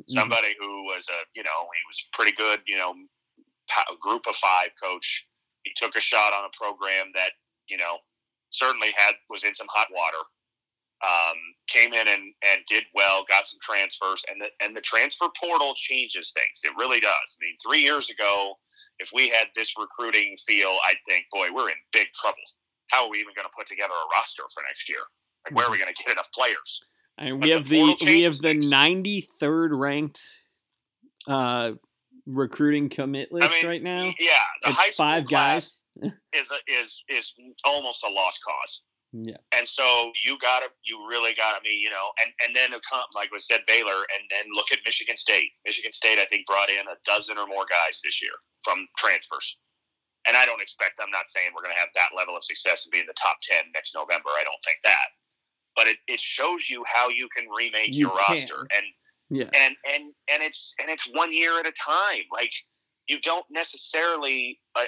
Mm-hmm. 0.00 0.18
somebody 0.18 0.54
who 0.58 0.84
was 0.84 1.06
a 1.10 1.18
you 1.34 1.42
know 1.42 1.68
he 1.74 1.80
was 1.86 2.02
pretty 2.14 2.32
good 2.32 2.60
you 2.66 2.78
know 2.78 2.94
group 4.00 4.22
of 4.26 4.34
five 4.36 4.70
coach. 4.82 5.26
He 5.64 5.72
took 5.76 5.94
a 5.94 6.00
shot 6.00 6.32
on 6.32 6.44
a 6.48 6.56
program 6.56 7.12
that 7.14 7.32
you 7.68 7.76
know 7.76 7.98
certainly 8.50 8.92
had 8.96 9.14
was 9.28 9.44
in 9.44 9.54
some 9.54 9.66
hot 9.70 9.88
water. 9.92 10.16
Um, 11.02 11.36
came 11.66 11.94
in 11.94 12.08
and, 12.08 12.22
and 12.52 12.60
did 12.68 12.84
well, 12.94 13.24
got 13.28 13.46
some 13.46 13.58
transfers, 13.62 14.22
and 14.30 14.40
the 14.40 14.48
and 14.64 14.74
the 14.74 14.80
transfer 14.80 15.26
portal 15.38 15.74
changes 15.74 16.32
things. 16.34 16.60
It 16.64 16.72
really 16.78 17.00
does. 17.00 17.36
I 17.40 17.44
mean, 17.44 17.56
three 17.62 17.80
years 17.80 18.10
ago, 18.10 18.54
if 19.00 19.10
we 19.14 19.28
had 19.28 19.48
this 19.56 19.72
recruiting 19.78 20.36
feel, 20.46 20.76
I'd 20.86 20.96
think, 21.08 21.24
boy, 21.32 21.48
we're 21.52 21.68
in 21.68 21.76
big 21.92 22.08
trouble. 22.20 22.38
How 22.90 23.04
are 23.04 23.10
we 23.10 23.18
even 23.18 23.32
going 23.34 23.46
to 23.46 23.52
put 23.56 23.66
together 23.66 23.94
a 23.94 24.16
roster 24.16 24.42
for 24.54 24.62
next 24.68 24.88
year? 24.88 24.98
Like, 25.44 25.56
where 25.56 25.66
are 25.66 25.70
we 25.70 25.78
going 25.78 25.92
to 25.92 26.02
get 26.02 26.12
enough 26.12 26.28
players? 26.32 26.80
And 27.18 27.42
we 27.42 27.50
have 27.50 27.68
the 27.68 27.80
portal 27.80 28.06
we 28.06 28.22
have 28.24 28.36
the 28.38 28.54
93rd 29.42 29.78
ranked 29.78 30.20
uh, 31.26 31.72
recruiting 32.26 32.88
commit 32.88 33.32
list 33.32 33.48
I 33.48 33.52
mean, 33.52 33.66
right 33.66 33.82
now. 33.82 34.04
yeah, 34.18 34.38
the 34.62 34.70
It's 34.70 34.78
high 34.78 34.90
school 34.90 35.06
five 35.06 35.28
guys. 35.28 35.84
is 36.32 36.50
a, 36.50 36.72
is 36.80 37.02
is 37.08 37.34
almost 37.64 38.04
a 38.04 38.10
lost 38.10 38.40
cause. 38.46 38.82
Yeah. 39.12 39.36
And 39.56 39.66
so 39.66 40.12
you 40.24 40.38
got 40.38 40.60
to, 40.60 40.68
you 40.84 41.04
really 41.08 41.34
got 41.34 41.56
to, 41.58 41.62
mean, 41.68 41.80
you 41.80 41.90
know, 41.90 42.12
and, 42.24 42.32
and 42.46 42.54
then, 42.54 42.70
like 43.14 43.32
was 43.32 43.46
said, 43.46 43.60
Baylor, 43.66 44.06
and 44.14 44.22
then 44.30 44.44
look 44.54 44.70
at 44.72 44.78
Michigan 44.84 45.16
State. 45.16 45.50
Michigan 45.66 45.92
State, 45.92 46.18
I 46.18 46.26
think, 46.26 46.46
brought 46.46 46.70
in 46.70 46.86
a 46.86 46.96
dozen 47.04 47.36
or 47.38 47.46
more 47.46 47.64
guys 47.68 48.00
this 48.04 48.22
year 48.22 48.32
from 48.62 48.86
transfers. 48.98 49.56
and 50.28 50.36
I 50.36 50.46
don't 50.46 50.62
expect. 50.62 51.00
I'm 51.02 51.10
not 51.10 51.28
saying 51.28 51.50
we're 51.54 51.62
going 51.62 51.74
to 51.74 51.80
have 51.80 51.88
that 51.94 52.10
level 52.16 52.36
of 52.36 52.44
success 52.44 52.84
and 52.84 52.92
be 52.92 53.00
in 53.00 53.06
the 53.06 53.14
top 53.20 53.38
ten 53.42 53.64
next 53.74 53.94
November. 53.94 54.30
I 54.38 54.44
don't 54.44 54.60
think 54.64 54.78
that, 54.84 55.06
but 55.76 55.86
it, 55.88 55.96
it 56.08 56.20
shows 56.20 56.68
you 56.68 56.84
how 56.86 57.08
you 57.08 57.28
can 57.34 57.46
remake 57.56 57.88
You 57.88 58.08
your 58.08 58.10
can. 58.10 58.36
roster, 58.36 58.60
and 58.76 58.84
Yeah. 59.30 59.50
and 59.54 59.74
and 59.92 60.12
and 60.30 60.42
it's 60.42 60.74
and 60.80 60.90
it's 60.90 61.08
one 61.14 61.32
year 61.32 61.58
at 61.58 61.66
a 61.66 61.72
time. 61.72 62.24
Like 62.32 62.52
you 63.08 63.20
don't 63.22 63.46
necessarily. 63.50 64.60
Uh, 64.76 64.84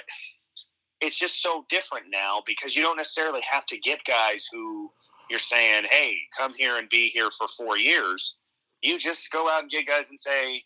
it's 1.03 1.17
just 1.17 1.41
so 1.41 1.65
different 1.69 2.07
now 2.09 2.41
because 2.45 2.75
you 2.75 2.81
don't 2.81 2.97
necessarily 2.97 3.41
have 3.41 3.65
to 3.67 3.77
get 3.77 4.03
guys 4.05 4.47
who 4.51 4.91
you're 5.29 5.39
saying, 5.39 5.85
"Hey, 5.89 6.17
come 6.37 6.53
here 6.53 6.77
and 6.77 6.89
be 6.89 7.09
here 7.09 7.29
for 7.31 7.47
four 7.47 7.77
years." 7.77 8.35
You 8.81 8.97
just 8.97 9.31
go 9.31 9.49
out 9.49 9.61
and 9.61 9.71
get 9.71 9.87
guys 9.87 10.09
and 10.09 10.19
say, 10.19 10.63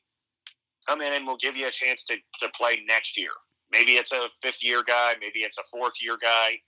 "Come 0.87 1.01
in 1.01 1.13
and 1.13 1.27
we'll 1.27 1.37
give 1.37 1.55
you 1.55 1.67
a 1.67 1.71
chance 1.71 2.03
to 2.05 2.17
to 2.39 2.49
play 2.49 2.83
next 2.87 3.17
year." 3.17 3.31
Maybe 3.71 3.93
it's 3.93 4.11
a 4.11 4.29
fifth 4.41 4.63
year 4.63 4.81
guy, 4.83 5.15
maybe 5.19 5.39
it's 5.43 5.57
a 5.57 5.63
fourth 5.65 6.01
year 6.01 6.17
guy, 6.17 6.61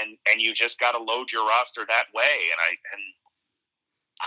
and 0.00 0.18
and 0.30 0.40
you 0.40 0.52
just 0.54 0.78
got 0.78 0.92
to 0.92 1.02
load 1.02 1.32
your 1.32 1.46
roster 1.46 1.84
that 1.86 2.06
way. 2.14 2.50
And 2.52 2.60
I 2.60 2.70
and 2.92 3.02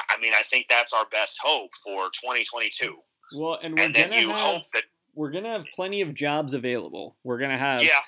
I 0.09 0.19
mean, 0.19 0.33
I 0.33 0.43
think 0.43 0.67
that's 0.69 0.93
our 0.93 1.05
best 1.11 1.37
hope 1.41 1.71
for 1.83 2.05
2022. 2.21 2.97
Well, 3.35 3.59
and 3.61 3.75
we're 3.75 3.83
And 3.83 3.95
then 3.95 4.09
gonna 4.09 4.21
you 4.21 4.29
have 4.29 4.37
hope 4.37 4.63
that 4.73 4.83
we're 5.13 5.31
gonna 5.31 5.49
have 5.49 5.65
plenty 5.75 6.01
of 6.01 6.13
jobs 6.13 6.53
available. 6.53 7.17
We're 7.23 7.37
gonna 7.37 7.57
have 7.57 7.83
yeah, 7.83 8.01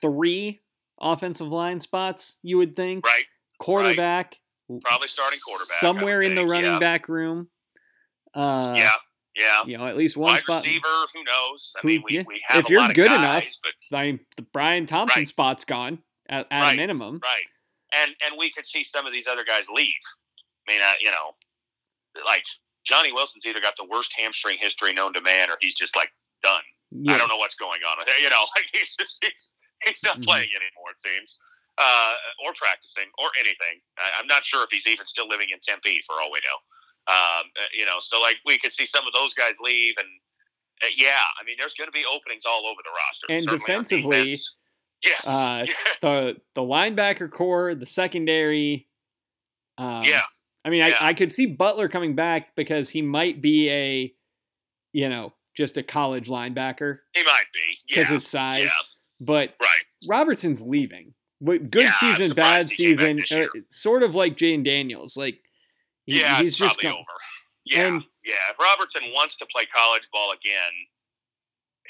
three 0.00 0.60
offensive 1.00 1.48
line 1.48 1.80
spots. 1.80 2.38
You 2.42 2.58
would 2.58 2.76
think 2.76 3.06
right, 3.06 3.24
quarterback, 3.58 4.36
Probably 4.84 5.08
starting 5.08 5.38
quarterback, 5.46 5.78
somewhere 5.78 6.22
in 6.22 6.34
the 6.34 6.44
running 6.46 6.72
yeah. 6.72 6.78
back 6.78 7.08
room. 7.08 7.48
Uh, 8.34 8.74
yeah, 8.76 8.90
yeah. 9.36 9.62
you 9.64 9.78
know, 9.78 9.86
at 9.86 9.96
least 9.96 10.16
one 10.16 10.32
Wide 10.32 10.40
spot. 10.40 10.64
receiver, 10.64 10.86
who 11.14 11.24
knows? 11.24 11.72
I 11.76 11.80
Who- 11.80 11.88
mean, 11.88 12.02
we, 12.08 12.16
yeah. 12.16 12.22
we 12.26 12.42
have 12.48 12.60
If 12.60 12.66
a 12.66 12.70
you're 12.72 12.80
lot 12.80 12.90
of 12.90 12.96
good 12.96 13.06
guys, 13.08 13.18
enough, 13.44 13.44
but 13.90 13.96
I 13.98 14.02
mean, 14.04 14.20
the 14.36 14.42
Bryan 14.42 14.86
Thompson 14.86 15.20
Right. 15.20 15.28
spot's 15.28 15.64
gone 15.64 16.00
at, 16.28 16.46
at 16.50 16.74
a 16.74 16.76
minimum. 16.76 17.20
right, 17.22 17.44
and 17.94 18.14
and 18.26 18.34
we 18.38 18.50
could 18.50 18.66
see 18.66 18.82
some 18.84 19.06
of 19.06 19.12
these 19.12 19.26
other 19.26 19.44
guys 19.44 19.68
leave. 19.72 19.94
I 20.68 20.72
mean, 20.72 20.80
uh, 20.82 20.92
you 21.00 21.10
know, 21.10 21.34
like 22.26 22.42
Johnny 22.84 23.12
Wilson's 23.12 23.46
either 23.46 23.60
got 23.60 23.74
the 23.78 23.86
worst 23.90 24.12
hamstring 24.18 24.58
history 24.60 24.92
known 24.92 25.12
to 25.14 25.20
man, 25.20 25.48
or 25.50 25.56
he's 25.60 25.74
just 25.76 25.94
like 25.96 26.10
done. 26.42 26.62
Yeah. 26.90 27.14
I 27.14 27.18
don't 27.18 27.28
know 27.28 27.36
what's 27.36 27.54
going 27.54 27.80
on. 27.88 28.04
You 28.22 28.30
know, 28.30 28.44
like 28.56 28.66
he's 28.72 28.94
just, 28.98 29.18
he's 29.22 29.54
he's 29.84 30.02
not 30.02 30.18
Mhm. 30.18 30.24
playing 30.24 30.50
anymore. 30.54 30.90
It 30.90 31.00
seems, 31.00 31.38
uh, 31.78 32.14
or 32.44 32.52
practicing, 32.54 33.10
or 33.18 33.30
anything. 33.38 33.80
I, 33.98 34.12
I'm 34.18 34.26
not 34.26 34.44
sure 34.44 34.62
if 34.64 34.70
he's 34.70 34.86
even 34.86 35.06
still 35.06 35.28
living 35.28 35.48
in 35.50 35.58
Tempe 35.60 36.02
for 36.06 36.20
all 36.20 36.30
we 36.32 36.40
know. 36.44 36.58
Um, 37.12 37.50
uh, 37.56 37.66
you 37.72 37.84
know, 37.86 37.98
so 38.00 38.20
like 38.20 38.36
we 38.44 38.58
could 38.58 38.72
see 38.72 38.86
some 38.86 39.06
of 39.06 39.12
those 39.12 39.32
guys 39.34 39.54
leave, 39.60 39.94
and 39.98 40.08
uh, 40.82 40.88
yeah, 40.96 41.22
I 41.40 41.44
mean, 41.44 41.56
there's 41.58 41.74
going 41.74 41.88
to 41.88 41.92
be 41.92 42.04
openings 42.04 42.44
all 42.44 42.66
over 42.66 42.80
the 42.82 42.90
roster. 42.90 43.26
And 43.30 43.46
defensively, 43.46 44.24
defense. 44.24 44.56
yes, 45.02 45.26
uh, 45.26 45.64
yeah, 45.68 45.74
the 46.02 46.36
the 46.54 46.62
linebacker 46.62 47.30
core, 47.30 47.74
the 47.74 47.86
secondary. 47.86 48.88
Um, 49.78 50.04
yeah, 50.04 50.22
I 50.64 50.70
mean, 50.70 50.80
yeah. 50.80 50.96
I, 51.00 51.08
I 51.08 51.14
could 51.14 51.32
see 51.32 51.46
Butler 51.46 51.88
coming 51.88 52.16
back 52.16 52.56
because 52.56 52.90
he 52.90 53.02
might 53.02 53.40
be 53.40 53.68
a, 53.70 54.12
you 54.92 55.08
know, 55.08 55.32
just 55.56 55.76
a 55.76 55.82
college 55.82 56.28
linebacker 56.28 56.98
he 57.14 57.22
might 57.22 57.44
be. 57.54 57.78
because 57.86 58.08
Yeah, 58.08 58.14
his 58.14 58.26
size. 58.26 58.64
yeah, 58.64 58.70
But 59.20 59.54
right. 59.60 59.84
Robertson's 60.08 60.62
leaving. 60.62 61.14
Good 61.44 61.70
Yeah, 61.74 61.92
season, 61.92 62.34
bad 62.34 62.70
he 62.70 62.94
came 62.96 63.16
back 63.16 63.26
season. 63.26 63.44
uh, 63.54 63.60
sort 63.70 64.02
of 64.02 64.14
like 64.14 64.36
Jayden 64.36 64.64
Daniels. 64.64 65.16
Like, 65.16 65.38
he- 66.06 66.20
yeah, 66.20 66.40
he's 66.40 66.56
just 66.56 66.80
gone. 66.80 66.92
over. 66.92 67.04
Yeah, 67.64 67.86
And- 67.86 68.04
yeah. 68.24 68.34
If 68.50 68.58
Robertson 68.58 69.02
wants 69.12 69.36
to 69.36 69.46
play 69.46 69.66
college 69.66 70.08
ball 70.12 70.32
again, 70.32 70.72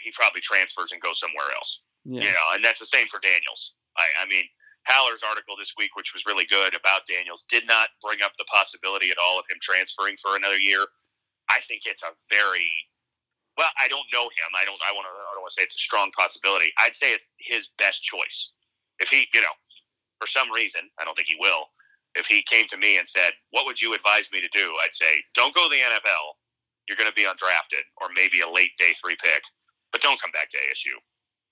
he 0.02 0.11
probably 0.12 0.40
transfers 0.40 0.92
and 0.92 1.00
goes 1.00 1.18
somewhere 1.21 1.47
else. 1.54 1.80
Yeah. 2.04 2.23
You 2.23 2.30
know, 2.30 2.47
and 2.54 2.64
that's 2.64 2.78
the 2.78 2.87
same 2.87 3.06
for 3.09 3.18
Daniels. 3.21 3.75
I, 3.97 4.06
I 4.23 4.26
mean, 4.26 4.45
Haller's 4.87 5.23
article 5.26 5.56
this 5.59 5.73
week, 5.76 5.97
which 5.97 6.12
was 6.14 6.25
really 6.26 6.45
good 6.47 6.75
about 6.76 7.06
Daniels, 7.09 7.45
did 7.49 7.66
not 7.66 7.88
bring 8.02 8.23
up 8.23 8.33
the 8.38 8.45
possibility 8.45 9.11
at 9.11 9.18
all 9.18 9.38
of 9.38 9.45
him 9.50 9.59
transferring 9.61 10.16
for 10.23 10.37
another 10.37 10.59
year. 10.59 10.85
I 11.50 11.61
think 11.66 11.83
it's 11.87 12.02
a 12.02 12.11
very 12.30 12.71
well. 13.57 13.71
I 13.81 13.89
don't 13.89 14.07
know 14.13 14.29
him. 14.29 14.51
I 14.55 14.65
don't. 14.65 14.79
I 14.85 14.93
want 14.93 15.09
to. 15.09 15.13
I 15.13 15.33
don't 15.35 15.43
want 15.43 15.53
to 15.53 15.61
say 15.61 15.65
it's 15.65 15.77
a 15.77 15.85
strong 15.85 16.11
possibility. 16.17 16.73
I'd 16.79 16.95
say 16.95 17.13
it's 17.13 17.29
his 17.41 17.69
best 17.79 18.05
choice. 18.05 18.53
If 18.99 19.09
he, 19.09 19.29
you 19.33 19.41
know, 19.41 19.57
for 20.21 20.27
some 20.27 20.51
reason, 20.53 20.89
I 20.99 21.05
don't 21.05 21.15
think 21.15 21.29
he 21.29 21.37
will. 21.39 21.73
If 22.17 22.25
he 22.27 22.41
came 22.49 22.67
to 22.73 22.79
me 22.79 22.99
and 22.99 23.09
said, 23.09 23.33
"What 23.51 23.67
would 23.67 23.81
you 23.81 23.95
advise 23.95 24.29
me 24.33 24.41
to 24.41 24.49
do?" 24.53 24.75
I'd 24.83 24.95
say, 24.95 25.23
"Don't 25.35 25.55
go 25.55 25.69
to 25.69 25.73
the 25.73 25.83
NFL. 25.83 26.37
You're 26.89 26.97
going 26.97 27.11
to 27.11 27.17
be 27.19 27.27
undrafted, 27.27 27.85
or 27.99 28.09
maybe 28.15 28.41
a 28.41 28.49
late 28.49 28.73
day 28.79 28.95
three 29.03 29.17
pick, 29.23 29.43
but 29.93 30.01
don't 30.01 30.21
come 30.21 30.31
back 30.31 30.51
to 30.51 30.59
ASU. 30.59 30.97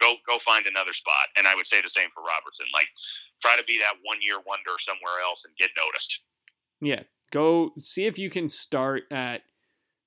Go 0.01 0.15
go 0.27 0.39
find 0.41 0.67
another 0.67 0.95
spot." 0.95 1.29
And 1.37 1.47
I 1.47 1.55
would 1.55 1.67
say 1.67 1.83
the 1.83 1.91
same 1.91 2.09
for 2.15 2.23
Robertson. 2.23 2.67
Like, 2.73 2.89
try 3.43 3.57
to 3.57 3.65
be 3.65 3.79
that 3.79 4.01
one 4.03 4.19
year 4.21 4.41
wonder 4.47 4.73
somewhere 4.81 5.21
else 5.25 5.45
and 5.45 5.55
get 5.57 5.71
noticed. 5.77 6.21
Yeah. 6.81 7.03
Go 7.31 7.73
see 7.79 8.07
if 8.07 8.19
you 8.19 8.31
can 8.31 8.49
start 8.49 9.05
at 9.11 9.43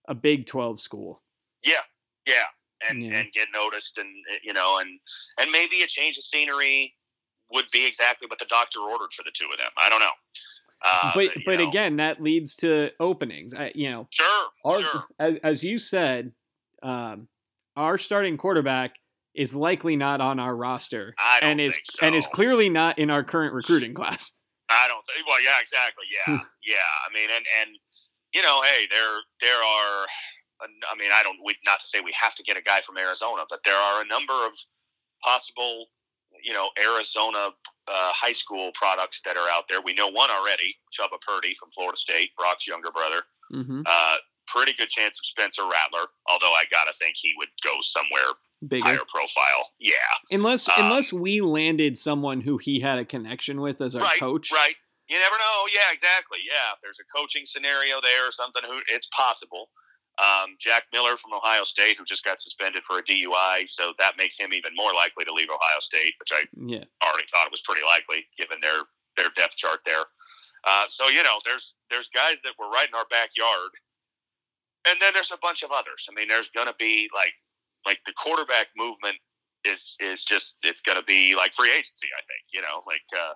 a 0.08 0.16
Big 0.16 0.46
12 0.46 0.80
school. 0.80 1.22
Yeah, 1.64 1.76
yeah, 2.26 2.46
and 2.88 3.04
Yeah. 3.04 3.20
and 3.20 3.32
get 3.34 3.48
noticed, 3.54 3.98
and 3.98 4.08
uh, 4.32 4.38
you 4.44 4.54
know, 4.54 4.80
and 4.80 5.00
and 5.40 5.52
maybe 5.52 5.82
a 5.82 5.88
change 5.88 6.18
of 6.18 6.24
scenery 6.24 6.96
would 7.52 7.66
be 7.72 7.86
exactly 7.86 8.28
what 8.28 8.40
the 8.40 8.46
doctor 8.46 8.80
ordered 8.80 9.14
for 9.16 9.24
the 9.24 9.32
two 9.34 9.48
of 9.52 9.58
them. 9.58 9.72
I 9.78 9.90
don't 9.90 10.00
know. 10.00 10.12
Uh, 10.86 11.12
but 11.16 11.30
but 11.46 11.60
again, 11.60 11.96
that 11.98 12.22
leads 12.22 12.56
to 12.58 12.92
openings. 13.00 13.54
I, 13.54 13.72
you 13.74 13.90
know, 13.90 14.08
sure, 14.12 14.48
our 14.64 14.80
sure, 14.82 15.04
as, 15.20 15.36
as 15.44 15.64
you 15.64 15.80
said, 15.80 16.32
um, 16.84 17.28
our 17.76 17.98
starting 17.98 18.38
quarterback 18.38 18.96
is 19.34 19.56
likely 19.56 19.96
not 19.96 20.22
on 20.22 20.40
our 20.40 20.56
roster, 20.56 21.16
I 21.18 21.40
don't 21.40 21.52
and 21.52 21.62
is 21.62 21.80
so. 21.84 22.06
and 22.06 22.16
is 22.16 22.28
clearly 22.28 22.70
not 22.70 23.00
in 23.00 23.10
our 23.10 23.24
current 23.24 23.54
recruiting 23.54 23.94
class. 23.96 24.34
I 24.70 24.88
don't 24.88 25.04
think. 25.08 25.26
Well, 25.26 25.42
yeah, 25.42 25.60
exactly. 25.62 26.06
Yeah, 26.12 26.40
yeah. 26.68 26.76
I 27.10 27.14
mean, 27.14 27.30
and 27.36 27.46
and 27.62 27.78
you 28.34 28.42
know, 28.44 28.62
hey, 28.62 28.88
there 28.92 29.18
there 29.42 29.58
are. 29.58 30.06
I 30.62 30.96
mean, 30.98 31.12
I 31.14 31.24
don't. 31.24 31.38
We 31.46 31.56
not 31.66 31.80
to 31.82 31.88
say 31.88 32.00
we 32.00 32.14
have 32.20 32.36
to 32.36 32.44
get 32.44 32.58
a 32.58 32.62
guy 32.62 32.82
from 32.82 32.98
Arizona, 32.98 33.44
but 33.50 33.60
there 33.66 33.76
are 33.76 34.02
a 34.02 34.06
number 34.06 34.34
of 34.34 34.54
possible, 35.24 35.88
you 36.44 36.54
know, 36.54 36.70
Arizona 36.82 37.50
uh, 37.88 38.12
high 38.14 38.32
school 38.32 38.72
products 38.74 39.22
that 39.26 39.38
are 39.38 39.50
out 39.50 39.66
there. 39.70 39.80
We 39.82 39.94
know 39.94 40.08
one 40.08 40.30
already, 40.30 40.76
Chubba 40.98 41.22
Purdy 41.26 41.56
from 41.60 41.70
Florida 41.72 41.98
State, 41.98 42.32
Brock's 42.38 42.68
younger 42.68 42.92
brother. 42.92 43.22
hmm 43.52 43.82
Uh, 43.86 44.16
pretty 44.48 44.74
good 44.74 44.90
chance 44.90 45.20
of 45.20 45.26
Spencer 45.26 45.64
Rattler, 45.64 46.08
although 46.30 46.54
I 46.54 46.64
gotta 46.72 46.94
think 47.00 47.16
he 47.18 47.34
would 47.38 47.50
go 47.64 47.74
somewhere 47.82 48.32
Bigger, 48.66 48.86
higher 48.86 49.06
profile. 49.08 49.72
Yeah, 49.80 49.96
unless 50.32 50.70
Um, 50.70 50.76
unless 50.86 51.14
we 51.14 51.42
landed 51.42 51.98
someone 51.98 52.42
who 52.42 52.58
he 52.58 52.80
had 52.80 52.98
a 52.98 53.06
connection 53.06 53.62
with 53.62 53.82
as 53.82 53.96
our 53.96 54.04
right, 54.04 54.20
coach. 54.20 54.52
Right. 54.52 54.76
You 55.08 55.18
never 55.20 55.38
know. 55.38 55.68
Yeah, 55.72 55.94
exactly. 55.94 56.40
Yeah, 56.44 56.74
if 56.76 56.80
there's 56.82 57.00
a 57.00 57.08
coaching 57.16 57.46
scenario 57.46 58.02
there 58.02 58.28
or 58.28 58.32
something, 58.32 58.62
who 58.66 58.80
it's 58.88 59.08
possible. 59.08 59.70
Um, 60.18 60.56
Jack 60.60 60.84
Miller 60.92 61.16
from 61.18 61.34
Ohio 61.34 61.64
State, 61.64 61.98
who 61.98 62.04
just 62.06 62.24
got 62.26 62.42
suspended 62.42 62.84
for 62.84 62.98
a 63.00 63.04
DUI, 63.04 63.70
so 63.70 63.94
that 64.00 64.18
makes 64.18 64.38
him 64.38 64.52
even 64.52 64.72
more 64.76 64.94
likely 64.94 65.24
to 65.26 65.32
leave 65.34 65.50
Ohio 65.50 65.80
State, 65.80 66.16
which 66.20 66.32
I 66.34 66.44
Yeah. 66.58 66.84
already 67.04 67.28
thought 67.30 67.52
was 67.52 67.62
pretty 67.62 67.84
likely 67.84 68.28
given 68.38 68.60
their 68.62 68.82
their 69.16 69.30
depth 69.36 69.56
chart 69.56 69.82
there. 69.86 70.06
Uh, 70.64 70.86
so 70.90 71.08
you 71.10 71.22
know, 71.24 71.40
there's 71.46 71.76
there's 71.92 72.10
guys 72.10 72.38
that 72.44 72.54
were 72.58 72.70
right 72.70 72.88
in 72.90 72.96
our 72.96 73.06
backyard, 73.10 73.72
and 74.88 75.00
then 75.02 75.14
there's 75.14 75.32
a 75.32 75.38
bunch 75.42 75.64
of 75.64 75.72
others. 75.72 76.08
I 76.10 76.14
mean, 76.14 76.28
there's 76.28 76.50
gonna 76.50 76.76
be 76.80 77.10
like 77.14 77.34
like 77.86 78.00
the 78.06 78.14
quarterback 78.14 78.68
movement 78.76 79.18
is 79.64 79.96
is 80.00 80.24
just 80.24 80.56
it's 80.64 80.82
gonna 80.82 81.04
be 81.04 81.36
like 81.36 81.54
free 81.54 81.72
agency. 81.72 82.08
I 82.18 82.22
think 82.28 82.42
you 82.54 82.62
know 82.62 82.82
like. 82.88 83.06
Uh, 83.16 83.34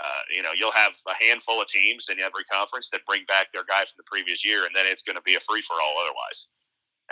uh, 0.00 0.22
you 0.34 0.42
know, 0.42 0.50
you'll 0.56 0.72
have 0.72 0.92
a 1.08 1.14
handful 1.24 1.60
of 1.60 1.68
teams 1.68 2.08
in 2.08 2.20
every 2.20 2.44
conference 2.44 2.88
that 2.92 3.04
bring 3.06 3.24
back 3.26 3.48
their 3.52 3.64
guy 3.64 3.80
from 3.80 3.96
the 3.96 4.04
previous 4.10 4.44
year, 4.44 4.64
and 4.66 4.74
then 4.74 4.86
it's 4.86 5.02
going 5.02 5.16
to 5.16 5.22
be 5.22 5.34
a 5.34 5.40
free 5.40 5.62
for 5.62 5.74
all 5.82 5.96
otherwise. 6.02 6.46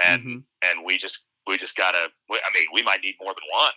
And 0.04 0.22
Mhm. 0.22 0.44
and 0.62 0.84
we 0.84 0.98
just 0.98 1.24
we 1.46 1.56
just 1.56 1.76
gotta. 1.76 2.10
I 2.30 2.50
mean, 2.54 2.66
we 2.72 2.82
might 2.82 3.02
need 3.02 3.16
more 3.20 3.32
than 3.34 3.44
one. 3.50 3.72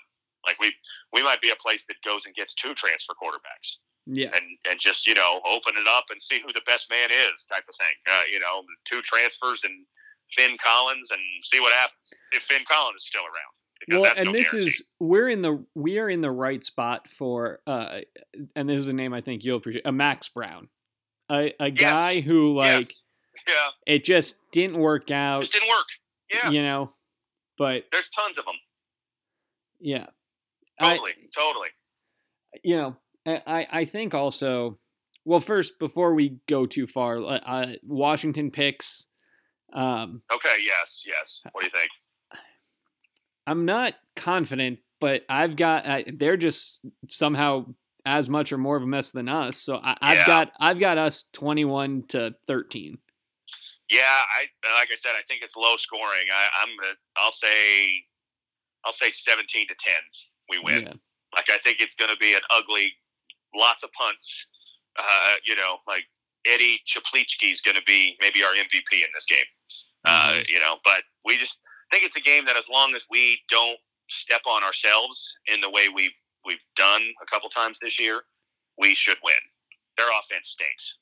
Like 0.46 0.60
we 0.60 0.74
we 1.14 1.24
might 1.24 1.42
be 1.42 1.50
a 1.50 1.56
place 1.56 1.86
that 1.88 2.02
goes 2.04 2.26
and 2.26 2.36
gets 2.36 2.54
two 2.54 2.74
transfer 2.76 3.14
quarterbacks, 3.14 3.78
Yeah. 4.06 4.30
and 4.36 4.58
and 4.70 4.80
just 4.80 5.06
you 5.08 5.14
know 5.14 5.42
open 5.46 5.78
it 5.78 5.88
up 5.88 6.06
and 6.10 6.22
see 6.22 6.40
who 6.40 6.52
the 6.54 6.62
best 6.66 6.90
man 6.90 7.10
is, 7.12 7.46
type 7.52 7.66
of 7.70 7.76
thing. 7.78 7.96
Uh, 8.08 8.24
you 8.32 8.40
know, 8.40 8.64
two 8.86 9.02
transfers 9.02 9.64
and 9.64 9.86
Finn 10.36 10.58
Collins, 10.58 11.10
and 11.12 11.22
see 11.44 11.60
what 11.60 11.74
happens 11.74 12.10
if 12.32 12.44
Finn 12.44 12.64
Collins 12.66 13.02
is 13.02 13.08
still 13.08 13.24
around. 13.24 13.54
Well 13.88 14.06
and 14.16 14.26
no 14.28 14.32
this 14.34 14.52
guarantee. 14.52 14.68
is 14.70 14.84
we're 15.00 15.30
in 15.30 15.42
the 15.42 15.64
we 15.76 16.00
are 16.00 16.10
in 16.10 16.22
the 16.22 16.32
right 16.32 16.64
spot 16.64 17.08
for 17.10 17.60
uh 17.66 18.00
and 18.56 18.68
this 18.70 18.80
is 18.82 18.88
a 18.88 18.94
name 18.94 19.14
i 19.14 19.22
think 19.22 19.44
you'll 19.44 19.58
appreciate 19.58 19.86
a 19.86 19.92
max 19.92 20.28
brown 20.30 20.68
a, 21.32 21.54
a 21.60 21.72
guy 21.72 22.20
who 22.22 22.56
like 22.56 22.82
yes. 22.82 23.02
yeah, 23.48 23.94
it 23.94 24.04
just 24.04 24.36
didn't 24.52 24.78
work 24.80 25.12
out 25.12 25.44
it 25.46 25.52
didn't 25.52 25.70
work. 25.70 25.86
Yeah, 26.34 26.50
you 26.52 26.62
know 26.62 26.92
but 27.58 27.86
there's 27.92 28.10
tons 28.10 28.38
of 28.38 28.46
them. 28.46 28.56
yeah 29.80 30.08
Totally, 30.82 31.12
I, 31.12 31.28
totally. 31.42 31.68
you 32.64 32.76
know 32.78 32.96
I- 33.26 33.44
i 33.48 33.68
i 33.82 33.86
think 33.86 34.14
also 34.14 34.78
well 35.26 35.40
first 35.40 35.80
before 35.80 36.14
we 36.14 36.38
go 36.48 36.66
too 36.66 36.86
far 36.88 37.18
uh, 37.18 37.40
uh, 37.40 37.68
washington 37.84 38.52
picks 38.52 39.06
um 39.74 40.22
Okay, 40.34 40.56
yes, 40.66 41.04
yes. 41.06 41.42
What 41.52 41.62
do 41.62 41.68
you 41.68 41.72
think? 41.72 41.90
I'm 43.48 43.66
not 43.66 43.94
confident 44.16 44.80
but 45.02 45.24
I've 45.30 45.56
got 45.56 45.86
I, 45.88 46.04
they're 46.14 46.36
just 46.36 46.82
somehow 47.10 47.68
as 48.06 48.28
much 48.28 48.52
or 48.52 48.58
more 48.58 48.76
of 48.76 48.84
a 48.84 48.88
mess 48.88 49.12
than 49.12 49.30
us. 49.30 49.56
So 49.58 49.78
I, 49.78 49.96
I've 50.02 50.18
Yeah. 50.18 50.28
got 50.28 50.52
I've 50.60 50.80
got 50.80 50.98
us 50.98 51.24
twenty 51.32 51.64
one 51.64 52.04
to 52.10 52.36
thirteen. 52.48 52.98
Yeah, 53.90 54.02
I 54.04 54.42
like 54.78 54.90
I 54.92 54.96
said, 54.96 55.12
I 55.18 55.22
think 55.28 55.42
it's 55.42 55.56
low 55.56 55.78
scoring. 55.78 56.26
I, 56.32 56.62
I'm 56.62 56.70
gonna, 56.78 56.94
I'll 57.18 57.32
say, 57.32 58.04
I'll 58.86 58.92
say 58.94 59.10
17 59.10 59.68
to 59.68 59.74
10. 59.80 59.94
We 60.50 60.60
win. 60.60 60.82
Yeah. 60.84 60.94
Like 61.34 61.50
I 61.50 61.58
think 61.64 61.78
it's 61.80 61.96
gonna 61.96 62.18
be 62.20 62.34
an 62.34 62.42
ugly, 62.52 62.92
lots 63.56 63.84
of 63.84 63.90
punts. 63.94 64.46
Uh, 64.98 65.36
you 65.46 65.56
know, 65.56 65.78
like 65.88 66.04
Eddie 66.46 66.80
Czaplicki 66.86 67.52
is 67.54 67.62
gonna 67.62 67.82
be 67.88 68.16
maybe 68.22 68.44
our 68.44 68.52
MVP 68.52 68.94
in 69.02 69.10
this 69.14 69.26
game. 69.26 69.46
Uh, 70.06 70.34
Mhm. 70.34 70.50
you 70.50 70.60
know, 70.60 70.78
but 70.84 71.04
we 71.26 71.38
just 71.38 71.58
think 71.92 72.04
it's 72.06 72.16
a 72.16 72.22
game 72.22 72.46
that 72.46 72.58
as 72.58 72.68
long 72.70 72.94
as 72.96 73.02
we 73.10 73.40
don't 73.50 73.78
step 74.10 74.42
on 74.48 74.64
ourselves 74.64 75.38
in 75.54 75.62
the 75.62 75.70
way 75.70 75.88
we've 75.94 76.12
we've 76.46 76.64
done 76.76 77.02
a 77.22 77.26
couple 77.32 77.50
times 77.50 77.78
this 77.82 78.00
year, 78.00 78.22
we 78.78 78.96
should 78.96 79.18
win. 79.24 79.36
Their 79.98 80.08
offense 80.08 80.50
stinks. 80.50 80.98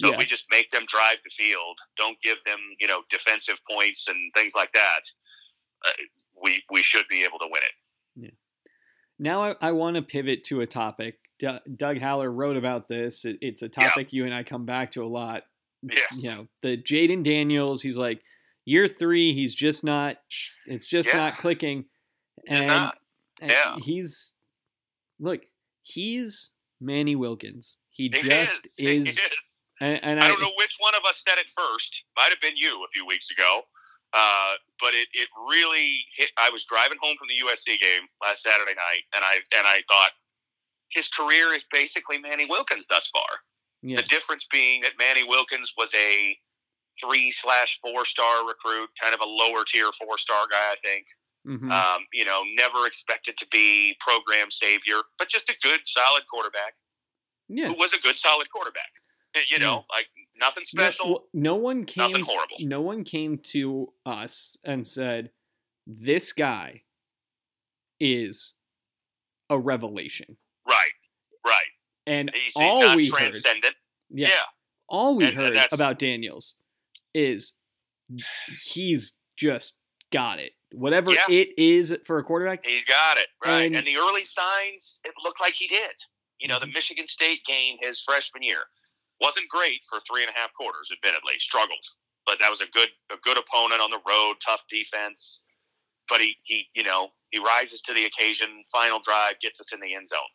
So 0.00 0.08
Yeah. 0.08 0.12
if 0.14 0.18
we 0.20 0.26
just 0.26 0.44
make 0.50 0.70
them 0.70 0.84
drive 0.86 1.16
the 1.24 1.30
field, 1.30 1.76
don't 1.96 2.20
give 2.22 2.36
them, 2.44 2.58
you 2.78 2.86
know, 2.86 3.02
defensive 3.10 3.56
points 3.68 4.06
and 4.08 4.16
things 4.34 4.52
like 4.54 4.70
that, 4.72 5.00
uh, 5.86 5.90
we 6.42 6.62
we 6.70 6.82
should 6.82 7.06
be 7.08 7.24
able 7.24 7.38
to 7.40 7.46
win 7.50 7.62
it. 7.62 7.72
Yeah. 8.16 8.30
Now 9.18 9.42
I, 9.44 9.54
I 9.60 9.72
want 9.72 9.96
to 9.96 10.02
pivot 10.02 10.44
to 10.44 10.60
a 10.60 10.66
topic. 10.66 11.18
D- 11.38 11.58
Doug 11.76 11.98
Haller 12.00 12.30
wrote 12.30 12.56
about 12.56 12.88
this. 12.88 13.24
It, 13.24 13.38
it's 13.40 13.62
a 13.62 13.68
topic 13.68 14.12
you 14.12 14.24
and 14.24 14.34
I 14.34 14.42
come 14.42 14.64
back 14.64 14.92
to 14.92 15.02
a 15.02 15.06
lot. 15.06 15.42
Yes. 15.82 16.22
You 16.22 16.30
know, 16.30 16.46
the 16.62 16.76
Jayden 16.76 17.22
Daniels. 17.22 17.82
He's 17.82 17.96
like 17.98 18.22
year 18.66 18.86
three. 18.86 19.32
He's 19.32 19.54
just 19.54 19.82
not. 19.82 20.16
It's 20.66 20.86
just 20.86 21.08
Yeah. 21.08 21.16
not 21.16 21.38
clicking. 21.38 21.86
He's 22.46 22.58
and 22.58 22.66
not. 22.68 22.98
and 23.40 23.50
Yeah. 23.50 23.76
he's 23.82 24.34
look. 25.18 25.40
He's 25.82 26.50
Manny 26.80 27.16
Wilkins. 27.16 27.78
He 27.88 28.04
He 28.12 28.28
just 28.28 28.66
is. 28.66 28.74
He 28.76 28.96
is. 28.98 29.06
is. 29.08 29.64
And, 29.80 30.02
and 30.02 30.20
I 30.20 30.28
don't 30.28 30.40
know 30.40 30.52
which 30.58 30.74
one 30.78 30.94
of 30.94 31.02
us 31.08 31.22
said 31.26 31.38
it 31.38 31.46
first. 31.56 32.02
Might 32.16 32.30
have 32.30 32.40
been 32.40 32.56
you 32.56 32.82
a 32.84 32.88
few 32.92 33.06
weeks 33.06 33.30
ago. 33.30 33.62
Uh, 34.12 34.54
but 34.80 34.94
it, 34.94 35.08
it 35.12 35.28
really 35.50 35.98
hit. 36.16 36.30
I 36.38 36.48
was 36.50 36.64
driving 36.64 36.96
home 37.02 37.16
from 37.18 37.28
the 37.28 37.34
USC 37.46 37.78
game 37.78 38.02
last 38.22 38.42
Saturday 38.42 38.74
night, 38.74 39.02
and 39.14 39.22
I 39.24 39.34
and 39.56 39.66
I 39.66 39.82
thought 39.88 40.10
his 40.90 41.08
career 41.08 41.52
is 41.54 41.64
basically 41.70 42.18
Manny 42.18 42.46
Wilkins 42.46 42.86
thus 42.88 43.08
far. 43.08 43.26
Yeah. 43.82 43.96
The 43.98 44.04
difference 44.04 44.46
being 44.50 44.80
that 44.82 44.92
Manny 44.98 45.24
Wilkins 45.24 45.72
was 45.76 45.92
a 45.94 46.38
three 47.00 47.30
slash 47.30 47.78
four 47.82 48.04
star 48.04 48.46
recruit, 48.46 48.88
kind 49.00 49.14
of 49.14 49.20
a 49.20 49.24
lower 49.26 49.64
tier 49.66 49.90
four 49.98 50.18
star 50.18 50.46
guy, 50.50 50.72
I 50.72 50.76
think. 50.82 51.06
mhm. 51.46 51.70
Um, 51.70 52.06
you 52.12 52.24
know, 52.24 52.42
never 52.56 52.86
expected 52.86 53.36
to 53.38 53.46
be 53.52 53.94
program 54.00 54.50
savior, 54.50 55.00
but 55.18 55.28
just 55.28 55.48
a 55.48 55.54
good, 55.62 55.80
solid 55.86 56.24
quarterback 56.28 56.74
yeah. 57.48 57.68
who 57.68 57.74
was 57.74 57.92
a 57.92 58.00
good, 58.00 58.16
solid 58.16 58.50
quarterback. 58.50 58.90
You 59.50 59.58
know, 59.58 59.84
like 59.90 60.06
nothing 60.40 60.64
No- 60.74 60.82
special, 60.82 61.10
well, 61.10 61.28
No, 61.34 61.54
one 61.56 61.84
came. 61.84 62.10
nothing 62.10 62.24
horrible. 62.24 62.56
no 62.60 62.80
one 62.80 63.04
came 63.04 63.36
to 63.52 63.92
us 64.06 64.56
and 64.64 64.86
said, 64.86 65.30
"This 65.86 66.32
guy 66.32 66.84
is 68.00 68.54
a 69.50 69.58
revelation." 69.58 70.38
Right, 70.66 70.92
right. 71.46 71.66
And 72.06 72.30
He's, 72.34 72.54
all 72.56 72.80
not 72.80 72.96
we 72.96 73.08
heard, 73.10 73.18
transcendent. 73.18 73.74
yeah, 74.10 74.28
Yeah. 74.28 74.42
all 74.88 75.16
we 75.16 75.24
And- 75.26 75.38
and 75.38 75.56
heard 75.56 75.68
about 75.72 75.98
Daniels 75.98 76.56
is 77.16 77.54
he's 78.64 79.12
just 79.36 79.74
got 80.12 80.38
it. 80.38 80.52
Whatever 80.72 81.12
Yeah. 81.12 81.24
it 81.30 81.50
is 81.58 81.96
for 82.04 82.18
a 82.18 82.24
quarterback, 82.24 82.64
He's 82.64 82.84
got 82.84 83.18
it 83.18 83.28
right, 83.44 83.62
And- 83.66 83.76
and, 83.76 83.86
the 83.86 83.96
early 83.96 84.24
signs 84.24 85.00
it 85.04 85.14
looked 85.22 85.40
like 85.40 85.54
he 85.54 85.66
did. 85.66 85.94
You 86.38 86.48
know, 86.48 86.58
the 86.58 86.66
Mhm. 86.66 86.74
Michigan 86.74 87.06
State 87.06 87.44
game 87.44 87.78
his 87.80 88.02
freshman 88.02 88.42
year 88.42 88.64
wasn't 89.20 89.48
great 89.48 89.84
for 89.88 90.00
three 90.00 90.22
and 90.22 90.30
a 90.30 90.38
half 90.38 90.52
quarters. 90.52 90.90
Admittedly, 90.92 91.38
struggled, 91.40 91.86
but 92.26 92.38
that 92.40 92.50
was 92.50 92.60
a 92.60 92.66
good 92.66 92.92
a 93.10 93.16
good 93.18 93.38
opponent 93.38 93.80
on 93.80 93.90
the 93.90 94.00
road, 94.06 94.40
tough 94.40 94.66
defense. 94.68 95.42
But 96.08 96.20
he 96.20 96.38
he 96.44 96.70
you 96.74 96.82
know 96.82 97.14
he 97.30 97.38
rises 97.38 97.80
to 97.82 97.94
the 97.94 98.04
occasion. 98.04 98.64
Final 98.70 99.00
drive 99.00 99.40
gets 99.40 99.60
us 99.60 99.72
in 99.72 99.80
the 99.80 99.94
end 99.94 100.08
zone. 100.08 100.28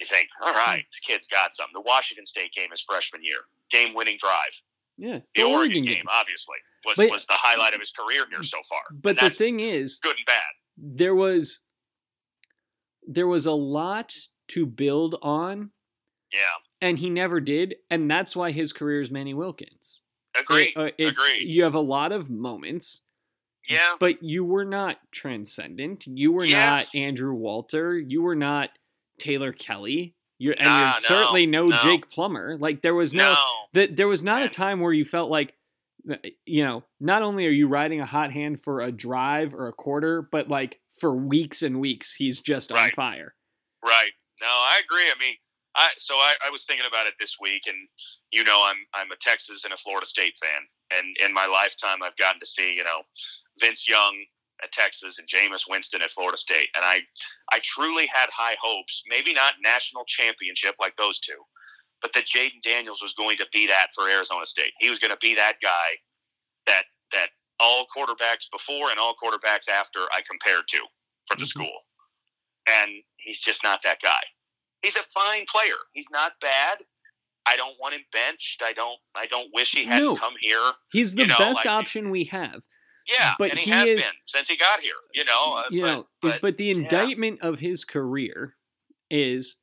You 0.00 0.06
think, 0.06 0.30
all 0.40 0.52
right, 0.54 0.86
this 0.90 1.00
kid's 1.00 1.26
got 1.26 1.54
something. 1.54 1.74
The 1.74 1.80
Washington 1.80 2.24
State 2.24 2.52
game 2.52 2.70
his 2.70 2.82
freshman 2.82 3.22
year, 3.24 3.48
game 3.70 3.94
winning 3.94 4.16
drive. 4.16 4.54
Yeah, 4.98 5.20
The 5.34 5.42
Oregon 5.44 5.84
game, 5.84 6.04
obviously, 6.10 6.56
was 6.84 6.96
But- 6.96 7.10
was 7.10 7.26
the 7.26 7.32
highlight 7.34 7.72
of 7.74 7.80
his 7.80 7.90
career 7.92 8.26
here 8.28 8.42
so 8.42 8.58
far. 8.68 8.82
But 8.92 9.18
the 9.20 9.30
thing 9.30 9.60
is, 9.60 9.98
good 10.00 10.16
and 10.16 10.26
bad. 10.26 10.52
there 10.76 11.14
was 11.14 11.60
there 13.06 13.26
was 13.26 13.46
a 13.46 13.52
lot 13.52 14.14
to 14.48 14.66
build 14.66 15.14
on, 15.22 15.70
Yeah, 16.32 16.40
and 16.82 16.98
he 16.98 17.08
never 17.10 17.40
did, 17.40 17.76
and 17.90 18.10
that's 18.10 18.36
why 18.36 18.50
his 18.50 18.72
career 18.74 19.00
is 19.00 19.10
Manny 19.10 19.32
Wilkins. 19.34 20.02
agreed. 20.34 20.74
It- 20.76 20.76
uh, 20.76 21.08
agreed. 21.08 21.48
You 21.48 21.62
have 21.64 21.74
a 21.74 21.80
lot 21.80 22.12
of 22.12 22.28
moments, 22.30 23.02
Yeah, 23.68 23.96
but 23.98 24.22
you 24.22 24.44
were 24.44 24.64
not 24.64 25.00
transcendent. 25.10 26.06
You 26.06 26.32
were 26.32 26.44
Yeah. 26.44 26.68
not 26.70 26.86
Andrew 26.94 27.32
Walter. 27.34 27.98
You 27.98 28.22
were 28.22 28.36
not 28.36 28.70
Taylor 29.18 29.52
Kelly. 29.52 30.14
You're 30.38 30.54
and 30.54 30.64
Nah, 30.64 30.80
you're 30.80 30.94
no, 30.94 30.98
certainly 31.00 31.46
no, 31.46 31.66
no. 31.66 31.76
Jake 31.78 32.10
Plummer. 32.10 32.56
Like 32.58 32.82
there 32.82 32.94
was 32.94 33.12
no, 33.12 33.32
no. 33.32 33.44
that 33.74 33.96
there 33.96 34.08
was 34.08 34.22
not 34.22 34.42
a 34.42 34.48
time 34.48 34.80
where 34.80 34.92
you 34.92 35.04
felt 35.04 35.30
like 35.30 35.54
uh, 36.10 36.16
you 36.46 36.64
know, 36.64 36.84
not 37.00 37.22
only 37.22 37.46
are 37.46 37.50
you 37.50 37.66
riding 37.68 38.00
a 38.00 38.06
hot 38.06 38.32
hand 38.32 38.62
for 38.62 38.80
a 38.80 38.92
drive 38.92 39.54
or 39.54 39.68
a 39.68 39.72
quarter, 39.72 40.22
but 40.22 40.48
like 40.48 40.80
for 40.90 41.14
weeks 41.14 41.62
and 41.62 41.80
weeks 41.80 42.14
he's 42.14 42.40
just 42.40 42.72
on 42.72 42.90
fire. 42.90 43.34
Right. 43.84 44.12
No, 44.40 44.46
I 44.46 44.80
agree. 44.84 45.04
I 45.04 45.18
mean, 45.20 45.34
I 45.74 45.88
so 45.96 46.14
I, 46.14 46.34
I 46.46 46.50
was 46.50 46.64
thinking 46.64 46.86
about 46.86 47.06
it 47.06 47.14
this 47.18 47.36
week, 47.40 47.62
and 47.66 47.76
you 48.32 48.44
know, 48.44 48.64
I'm 48.66 48.76
I'm 48.94 49.10
a 49.10 49.16
Texas 49.20 49.64
and 49.64 49.72
a 49.72 49.76
Florida 49.76 50.06
State 50.06 50.34
fan, 50.40 50.62
and 50.96 51.16
in 51.24 51.34
my 51.34 51.46
lifetime, 51.46 52.02
I've 52.02 52.16
gotten 52.16 52.40
to 52.40 52.46
see 52.46 52.74
you 52.74 52.84
know 52.84 53.02
Vince 53.60 53.88
Young 53.88 54.14
at 54.62 54.72
Texas 54.72 55.18
and 55.18 55.28
Jameis 55.28 55.64
Winston 55.68 56.02
at 56.02 56.10
Florida 56.10 56.36
State, 56.36 56.68
and 56.74 56.84
I 56.84 57.00
I 57.52 57.60
truly 57.62 58.06
had 58.06 58.28
high 58.30 58.56
hopes, 58.60 59.02
maybe 59.08 59.32
not 59.32 59.54
national 59.62 60.04
championship 60.06 60.74
like 60.80 60.96
those 60.96 61.20
two, 61.20 61.38
but 62.02 62.12
that 62.14 62.26
Jayden 62.26 62.62
Daniels 62.62 63.00
was 63.02 63.14
going 63.14 63.36
to 63.38 63.46
be 63.52 63.66
that 63.68 63.88
for 63.94 64.08
Arizona 64.08 64.46
State. 64.46 64.72
He 64.78 64.90
was 64.90 64.98
going 64.98 65.10
to 65.12 65.18
be 65.20 65.34
that 65.34 65.54
guy 65.62 65.96
that 66.66 66.84
that 67.12 67.28
all 67.60 67.86
quarterbacks 67.96 68.46
before 68.52 68.90
and 68.90 68.98
all 68.98 69.14
quarterbacks 69.22 69.68
after 69.68 70.00
I 70.12 70.20
compared 70.28 70.66
to 70.68 70.78
from 71.28 71.40
the 71.40 71.44
Mhm. 71.44 71.48
school, 71.48 71.80
and 72.68 72.90
he's 73.16 73.40
just 73.40 73.62
not 73.62 73.82
that 73.82 74.00
guy. 74.02 74.22
He's 74.82 74.96
a 74.96 75.02
fine 75.14 75.44
player. 75.50 75.76
He's 75.92 76.08
not 76.10 76.32
bad. 76.40 76.78
I 77.46 77.56
don't 77.56 77.78
want 77.80 77.94
him 77.94 78.04
benched. 78.12 78.62
I 78.62 78.72
don't. 78.74 78.98
I 79.14 79.26
don't 79.26 79.48
wish 79.54 79.72
he 79.72 79.84
hadn't 79.84 80.04
No. 80.04 80.16
come 80.16 80.34
here. 80.40 80.72
He's 80.92 81.14
the 81.14 81.22
You 81.22 81.28
know, 81.28 81.38
best 81.38 81.56
like- 81.56 81.66
option 81.66 82.10
we 82.10 82.24
have. 82.24 82.62
Yeah, 83.08 83.34
But 83.38 83.50
and 83.50 83.58
he, 83.58 83.64
he 83.66 83.70
has 83.70 83.88
is- 83.88 84.02
been 84.04 84.14
since 84.26 84.48
he 84.48 84.56
got 84.56 84.80
here. 84.80 84.92
You 85.14 85.24
know, 85.24 85.54
uh, 85.56 85.62
you 85.70 85.80
but, 85.80 85.86
know, 85.86 86.06
but, 86.20 86.40
but, 86.42 86.56
the 86.58 86.70
indictment 86.70 87.40
of 87.42 87.58
his 87.58 87.84
career 87.84 88.54
is 89.10 89.56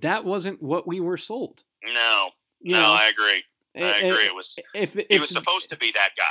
that 0.00 0.24
wasn't 0.24 0.62
what 0.62 0.86
we 0.86 1.00
were 1.00 1.16
sold. 1.16 1.62
no, 1.84 2.30
You 2.60 2.72
no, 2.72 2.82
know, 2.82 2.88
I 2.92 3.08
agree. 3.08 3.42
I 3.76 3.98
agree. 3.98 4.26
It 4.26 4.34
was 4.34 4.58
If, 4.74 4.94
he 4.94 5.06
if 5.10 5.20
was 5.20 5.30
supposed 5.30 5.68
to 5.70 5.76
be 5.76 5.92
that 5.92 6.10
guy. 6.16 6.24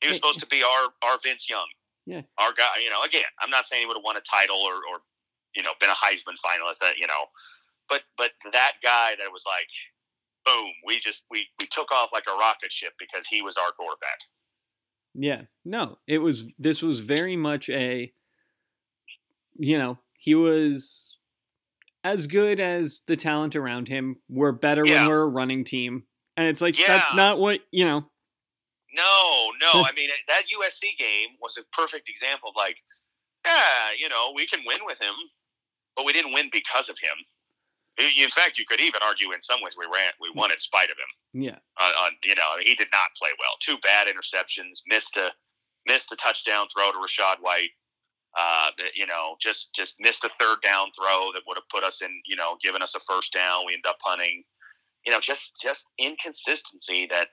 He 0.00 0.08
was 0.08 0.16
supposed 0.16 0.40
to 0.40 0.46
be 0.46 0.62
our 0.62 0.88
our 1.02 1.18
Vince 1.22 1.48
Young. 1.48 1.66
Yeah. 2.06 2.22
Our 2.38 2.52
guy. 2.52 2.78
You 2.82 2.90
know, 2.90 3.02
again, 3.02 3.22
I'm 3.40 3.50
not 3.50 3.66
saying 3.66 3.82
he 3.82 3.86
would 3.86 3.96
have 3.96 4.04
won 4.04 4.16
a 4.16 4.20
title 4.20 4.56
or 4.56 4.74
or 4.74 4.98
you 5.54 5.62
know 5.62 5.70
been 5.80 5.90
a 5.90 5.94
Heisman 5.94 6.34
finalist. 6.44 6.78
That 6.80 6.96
you 6.98 7.06
know, 7.06 7.26
but 7.88 8.02
but 8.16 8.30
that 8.52 8.72
guy 8.82 9.14
that 9.18 9.30
was 9.32 9.42
like, 9.46 9.66
boom, 10.46 10.70
we 10.86 10.98
just 10.98 11.22
we 11.30 11.46
we 11.60 11.66
took 11.66 11.92
off 11.92 12.10
like 12.12 12.24
a 12.28 12.36
rocket 12.36 12.72
ship 12.72 12.94
because 12.98 13.26
he 13.28 13.42
was 13.42 13.56
our 13.56 13.70
quarterback. 13.72 14.18
Yeah, 15.14 15.42
no, 15.64 15.98
it 16.06 16.18
was. 16.18 16.44
This 16.58 16.82
was 16.82 17.00
very 17.00 17.36
much 17.36 17.68
a. 17.68 18.12
You 19.58 19.78
know, 19.78 19.98
he 20.18 20.34
was 20.34 21.18
as 22.04 22.26
good 22.26 22.58
as 22.58 23.02
the 23.06 23.16
talent 23.16 23.54
around 23.54 23.88
him. 23.88 24.16
We're 24.28 24.52
better 24.52 24.84
Yeah. 24.86 25.02
when 25.02 25.10
we're 25.10 25.22
a 25.22 25.28
running 25.28 25.64
team, 25.64 26.04
and 26.36 26.48
it's 26.48 26.60
like 26.60 26.76
that's 26.86 27.14
not 27.14 27.38
what 27.38 27.60
you 27.70 27.84
know. 27.84 28.08
No, 28.94 29.50
no. 29.60 29.82
I 29.84 29.92
mean, 29.96 30.10
eh, 30.10 30.14
that 30.28 30.42
USC 30.54 30.96
game 30.98 31.36
was 31.40 31.56
a 31.56 31.62
perfect 31.78 32.08
example 32.10 32.50
of 32.50 32.56
like, 32.56 32.76
yeah, 33.46 33.92
you 33.98 34.08
know, 34.08 34.32
we 34.34 34.46
can 34.46 34.60
win 34.66 34.80
with 34.84 35.00
him, 35.00 35.14
but 35.96 36.04
we 36.04 36.12
didn't 36.12 36.32
win 36.34 36.50
because 36.52 36.88
of 36.90 36.96
him. 37.02 37.16
In 37.98 38.30
fact, 38.30 38.58
you 38.58 38.64
could 38.66 38.80
even 38.80 39.00
argue 39.04 39.32
in 39.32 39.42
some 39.42 39.60
ways 39.62 39.74
we 39.76 39.84
ran, 39.84 40.12
we 40.20 40.32
won 40.34 40.50
in 40.50 40.58
spite 40.58 40.90
of 40.90 40.96
him. 40.96 41.42
Yeah, 41.44 41.58
On, 41.80 41.92
on 42.04 42.12
you 42.24 42.34
know, 42.34 42.56
he 42.60 42.74
did 42.74 42.88
not 42.92 43.12
play 43.20 43.30
well. 43.38 43.52
Two 43.60 43.76
bad 43.82 44.06
interceptions, 44.06 44.80
missed 44.86 45.16
a 45.16 45.30
missed 45.86 46.12
a 46.12 46.16
touchdown 46.16 46.66
throw 46.72 46.90
to 46.90 46.98
Rachaad 46.98 47.36
White. 47.40 47.70
Uh, 48.38 48.70
you 48.94 49.06
know, 49.06 49.36
just 49.40 49.74
just 49.74 49.96
missed 50.00 50.24
a 50.24 50.30
third 50.40 50.58
down 50.64 50.88
throw 50.96 51.30
that 51.34 51.42
would 51.46 51.56
have 51.56 51.68
put 51.70 51.84
us 51.84 52.00
in, 52.00 52.10
you 52.24 52.36
know, 52.36 52.56
given 52.62 52.80
us 52.82 52.94
a 52.94 53.00
first 53.00 53.32
down. 53.32 53.66
We 53.66 53.74
end 53.74 53.84
up 53.86 53.98
punting. 54.04 54.44
You 55.04 55.12
know, 55.12 55.20
just 55.20 55.52
just 55.60 55.84
inconsistency 55.98 57.08
that, 57.10 57.28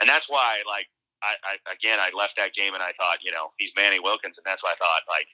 and 0.00 0.08
that's 0.08 0.28
why 0.28 0.62
like 0.68 0.86
I, 1.22 1.34
I 1.42 1.72
again 1.72 1.98
I 1.98 2.10
left 2.16 2.36
that 2.36 2.54
game 2.54 2.74
and 2.74 2.82
I 2.82 2.92
thought, 2.92 3.18
you 3.24 3.32
know, 3.32 3.50
he's 3.58 3.72
Manny 3.76 3.98
Wilkins, 3.98 4.38
and 4.38 4.44
that's 4.46 4.62
why 4.62 4.70
I 4.70 4.76
thought 4.76 5.02
like 5.08 5.26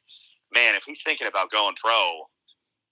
man, 0.54 0.74
if 0.74 0.84
he's 0.84 1.02
thinking 1.02 1.26
about 1.26 1.50
going 1.50 1.74
pro, 1.82 2.26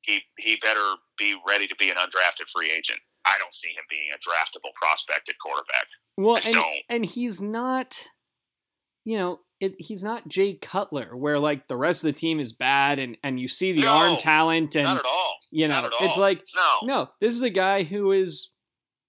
he 0.08 0.22
he 0.38 0.56
better 0.62 0.80
be 1.18 1.36
ready 1.46 1.66
to 1.66 1.76
be 1.76 1.90
an 1.90 1.96
undrafted 1.96 2.48
free 2.54 2.70
agent. 2.70 2.98
I 3.24 3.36
don't 3.38 3.54
see 3.54 3.68
him 3.68 3.84
being 3.90 4.08
a 4.14 4.18
draftable 4.18 4.72
prospect 4.74 5.28
at 5.28 5.34
quarterback. 5.44 5.86
Well, 6.16 6.36
and 6.36 6.54
don't. 6.54 6.82
and 6.88 7.04
he's 7.04 7.42
not, 7.42 8.06
you 9.04 9.18
know, 9.18 9.40
it, 9.60 9.74
he's 9.78 10.02
not 10.02 10.28
Jay 10.28 10.54
Cutler, 10.54 11.16
where 11.16 11.38
like 11.38 11.68
the 11.68 11.76
rest 11.76 12.04
of 12.04 12.14
the 12.14 12.18
team 12.18 12.40
is 12.40 12.52
bad, 12.52 12.98
and 12.98 13.16
and 13.22 13.38
you 13.38 13.48
see 13.48 13.72
the 13.72 13.86
arm 13.86 14.16
talent, 14.16 14.76
and 14.76 14.84
Not 14.86 14.98
at 14.98 15.04
all. 15.04 15.34
you 15.50 15.68
Not 15.68 15.82
know, 15.82 15.88
at 16.00 16.08
it's 16.08 16.16
like 16.18 16.40
No, 16.56 16.78
no, 16.84 17.08
this 17.20 17.34
is 17.34 17.42
a 17.42 17.50
guy 17.50 17.82
who 17.82 18.12
is 18.12 18.48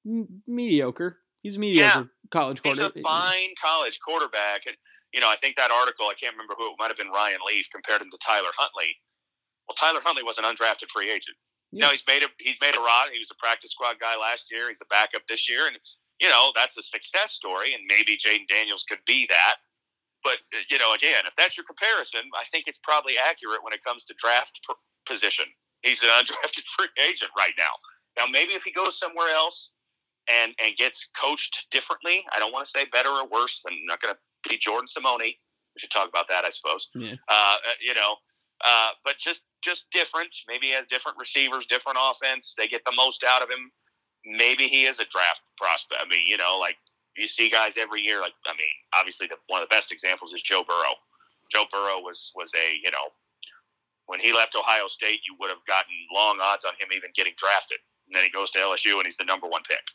m- 0.06 0.42
mediocre. 0.48 1.20
He's 1.42 1.56
a 1.56 1.60
mediocre 1.60 2.10
college 2.32 2.62
quarterback. 2.62 2.92
he's 2.96 3.04
a 3.04 3.08
fine 3.08 3.50
college 3.64 4.00
quarterback. 4.06 4.64
And 4.68 4.76
you 5.14 5.22
know, 5.22 5.30
I 5.30 5.36
think 5.38 5.56
that 5.56 5.72
article 5.72 6.08
I 6.08 6.14
can't 6.16 6.34
remember 6.34 6.56
who 6.58 6.66
it 6.68 6.76
might 6.78 6.90
have 6.90 6.98
been 6.98 7.10
Ryan 7.10 7.40
Leaf 7.48 7.68
compared 7.74 8.02
him 8.02 8.10
to 8.12 8.18
Tyler 8.26 8.52
Huntley. 8.58 8.96
Well, 9.70 9.78
Tyler 9.78 10.02
Huntley 10.04 10.24
was 10.24 10.40
an 10.40 10.46
undrafted 10.46 10.90
free 10.90 11.12
agent. 11.12 11.38
Yeah. 11.72 11.86
No, 11.86 11.92
he's 11.92 12.04
made 12.08 12.24
a 12.24 12.30
he's 12.40 12.58
made 12.60 12.76
a 12.76 12.82
rod. 12.82 13.14
He 13.14 13.20
was 13.20 13.30
a 13.30 13.38
practice 13.38 13.72
squad 13.72 14.02
guy 14.02 14.18
last 14.18 14.50
year. 14.50 14.68
He's 14.68 14.82
a 14.82 14.90
backup 14.90 15.22
this 15.30 15.48
year, 15.48 15.68
and 15.68 15.78
you 16.20 16.28
know 16.28 16.52
that's 16.56 16.76
a 16.78 16.84
success 16.84 17.34
story. 17.34 17.74
And 17.76 17.84
maybe 17.88 18.18
Jayden 18.18 18.50
Daniels 18.50 18.84
could 18.90 19.06
be 19.06 19.28
that. 19.30 19.62
But 20.24 20.42
uh, 20.58 20.66
you 20.72 20.80
know, 20.80 20.96
again, 20.96 21.24
if 21.28 21.36
that's 21.38 21.56
your 21.56 21.66
comparison, 21.66 22.22
I 22.34 22.44
think 22.52 22.66
it's 22.66 22.80
probably 22.82 23.14
accurate 23.22 23.64
when 23.64 23.74
it 23.74 23.84
comes 23.84 24.04
to 24.06 24.16
draft 24.18 24.60
position. 25.06 25.46
He's 25.84 26.02
an 26.02 26.10
undrafted 26.18 26.66
free 26.76 26.90
agent 27.08 27.30
right 27.38 27.54
now. 27.58 27.72
Now, 28.18 28.26
maybe 28.26 28.54
if 28.54 28.64
he 28.64 28.72
goes 28.72 28.98
somewhere 28.98 29.30
else 29.30 29.72
and 30.26 30.54
and 30.58 30.76
gets 30.76 31.08
coached 31.22 31.68
differently, 31.70 32.26
I 32.34 32.40
don't 32.40 32.52
want 32.52 32.66
to 32.66 32.72
say 32.72 32.86
better 32.92 33.10
or 33.10 33.28
worse. 33.30 33.62
I'm 33.70 33.78
not 33.86 34.02
going 34.02 34.16
to 34.16 34.50
be 34.50 34.58
Jordan 34.58 34.88
Simone. 34.88 35.22
We 35.22 35.78
should 35.78 35.92
talk 35.92 36.10
about 36.10 36.28
that, 36.30 36.46
I 36.46 36.50
suppose. 36.50 36.90
Yeah. 36.96 37.14
Uh, 37.30 37.58
uh, 37.62 37.78
you 37.80 37.94
know, 37.94 38.16
uh, 38.66 38.92
but 39.04 39.18
just 39.18 39.44
just 39.62 39.90
different. 39.92 40.34
Maybe 40.48 40.68
he 40.68 40.74
has 40.74 40.86
different 40.90 41.18
receivers, 41.18 41.66
different 41.66 41.98
offense. 42.02 42.56
They 42.58 42.68
get 42.68 42.84
the 42.86 42.94
most 42.96 43.24
out 43.24 43.42
of 43.42 43.50
him. 43.50 43.72
Maybe 44.26 44.68
he 44.68 44.84
is 44.84 45.00
a 45.00 45.06
draft 45.06 45.42
prospect. 45.58 46.02
I 46.04 46.08
mean, 46.08 46.26
you 46.26 46.38
know, 46.38 46.58
like 46.60 46.78
you 47.18 47.28
see 47.28 47.50
guys 47.50 47.78
every 47.78 48.02
year. 48.02 48.22
Like 48.22 48.34
I 48.48 48.54
mean, 48.54 48.76
obviously 48.94 49.28
the, 49.28 49.36
one 49.48 49.62
of 49.62 49.70
the 49.70 49.74
best 49.74 49.92
examples 49.92 50.34
is 50.34 50.42
Joe 50.42 50.64
Burrow. 50.68 50.96
Joe 51.52 51.66
Burrow 51.72 52.00
was 52.00 52.32
was 52.36 52.52
a 52.56 52.76
you 52.84 52.92
know 52.92 53.12
when 54.08 54.20
he 54.20 54.34
left 54.34 54.56
Ohio 54.56 54.88
State, 54.88 55.22
you 55.28 55.36
would 55.40 55.50
have 55.50 55.64
gotten 55.68 55.94
long 56.14 56.40
odds 56.42 56.66
on 56.66 56.74
him 56.80 56.90
even 56.92 57.12
getting 57.16 57.34
drafted. 57.38 57.78
And 58.08 58.18
then 58.18 58.24
he 58.24 58.32
goes 58.32 58.50
to 58.52 58.60
LSU 58.60 58.98
and 58.98 59.06
he's 59.06 59.18
the 59.18 59.24
number 59.24 59.48
one 59.48 59.62
pick. 59.70 59.86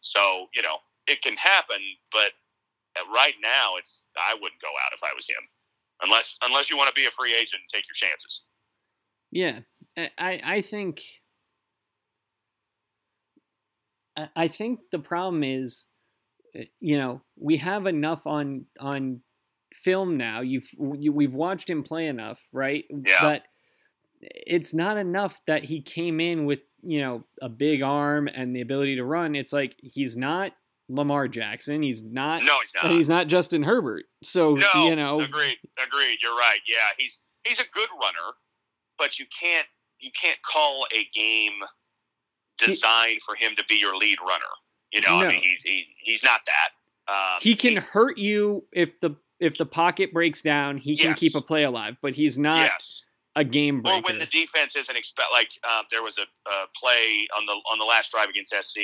So 0.00 0.46
you 0.54 0.62
know 0.62 0.78
it 1.06 1.22
can 1.22 1.36
happen, 1.36 1.80
but 2.12 2.32
right 3.14 3.34
now 3.42 3.76
it's 3.78 4.02
I 4.16 4.34
wouldn't 4.34 4.60
go 4.60 4.72
out 4.84 4.92
if 4.92 5.02
I 5.02 5.14
was 5.14 5.26
him, 5.26 5.42
unless 6.02 6.36
unless 6.42 6.70
you 6.70 6.76
want 6.76 6.88
to 6.88 7.00
be 7.00 7.06
a 7.06 7.10
free 7.10 7.34
agent 7.34 7.62
and 7.62 7.68
take 7.72 7.84
your 7.88 7.94
chances. 7.94 8.42
Yeah, 9.32 9.60
I- 10.18 10.40
I 10.56 10.60
think 10.60 11.02
I 14.36 14.48
think 14.48 14.80
the 14.90 14.98
problem 14.98 15.42
is, 15.44 15.86
uh, 16.58 16.62
you 16.80 16.98
know, 16.98 17.22
we 17.36 17.56
have 17.58 17.86
enough 17.86 18.26
on 18.26 18.66
on 18.78 19.22
film 19.72 20.16
now. 20.16 20.40
You've 20.40 20.68
you, 20.98 21.12
we've 21.12 21.32
watched 21.32 21.70
him 21.70 21.82
play 21.82 22.06
enough, 22.06 22.42
right? 22.52 22.84
Yeah. 22.90 23.16
But 23.20 23.42
it's 24.20 24.74
not 24.74 24.96
enough 24.98 25.40
that 25.46 25.64
he 25.64 25.80
came 25.80 26.20
in 26.20 26.44
with 26.44 26.60
you 26.82 27.00
know 27.00 27.24
a 27.40 27.48
big 27.48 27.82
arm 27.82 28.28
and 28.28 28.54
the 28.54 28.60
ability 28.60 28.96
to 28.96 29.04
run. 29.04 29.34
It's 29.36 29.52
like 29.52 29.76
he's 29.82 30.16
not 30.16 30.52
Lamar 30.90 31.28
Jackson. 31.28 31.82
He's 31.82 32.02
not. 32.02 32.42
No, 32.42 32.58
he's 32.60 32.72
not. 32.82 32.92
he's 32.92 33.08
not 33.08 33.26
Justin 33.28 33.62
Herbert. 33.62 34.04
So 34.22 34.54
no, 34.56 34.88
you 34.88 34.96
know, 34.96 35.20
agreed, 35.20 35.58
agreed. 35.82 36.18
You're 36.22 36.36
right. 36.36 36.58
Yeah, 36.68 36.76
he's 36.98 37.20
he's 37.44 37.58
a 37.60 37.64
good 37.72 37.88
runner, 38.00 38.34
but 38.98 39.18
you 39.18 39.26
can't 39.40 39.66
you 40.00 40.10
can't 40.20 40.38
call 40.42 40.86
a 40.92 41.06
game 41.14 41.52
designed 42.58 43.20
for 43.24 43.34
him 43.34 43.52
to 43.56 43.64
be 43.68 43.76
your 43.76 43.96
lead 43.96 44.18
runner. 44.20 44.44
You 44.92 45.00
know, 45.02 45.20
No. 45.20 45.26
I 45.26 45.28
mean, 45.28 45.40
he's 45.40 45.62
he, 45.62 45.86
he's 46.02 46.22
not 46.22 46.40
that. 46.46 47.12
Um, 47.12 47.38
he 47.40 47.54
can 47.54 47.76
hurt 47.76 48.18
you 48.18 48.64
if 48.72 48.98
the 49.00 49.16
if 49.38 49.56
the 49.56 49.66
pocket 49.66 50.12
breaks 50.12 50.42
down. 50.42 50.76
He 50.78 50.96
can 50.96 51.10
Yes. 51.10 51.18
keep 51.18 51.34
a 51.34 51.40
play 51.40 51.64
alive, 51.64 51.96
but 52.02 52.14
he's 52.14 52.36
not 52.38 52.70
yes. 52.72 53.02
a 53.36 53.44
game 53.44 53.82
breaker. 53.82 53.98
Or 53.98 54.02
when 54.02 54.18
the 54.18 54.26
defense 54.26 54.76
isn't 54.76 54.96
expect 54.96 55.28
like 55.32 55.48
uh, 55.68 55.82
there 55.90 56.02
was 56.02 56.18
a, 56.18 56.22
a 56.50 56.66
play 56.80 57.26
on 57.38 57.46
the 57.46 57.52
on 57.70 57.78
the 57.78 57.84
last 57.84 58.10
drive 58.10 58.28
against 58.28 58.52
SC, 58.52 58.78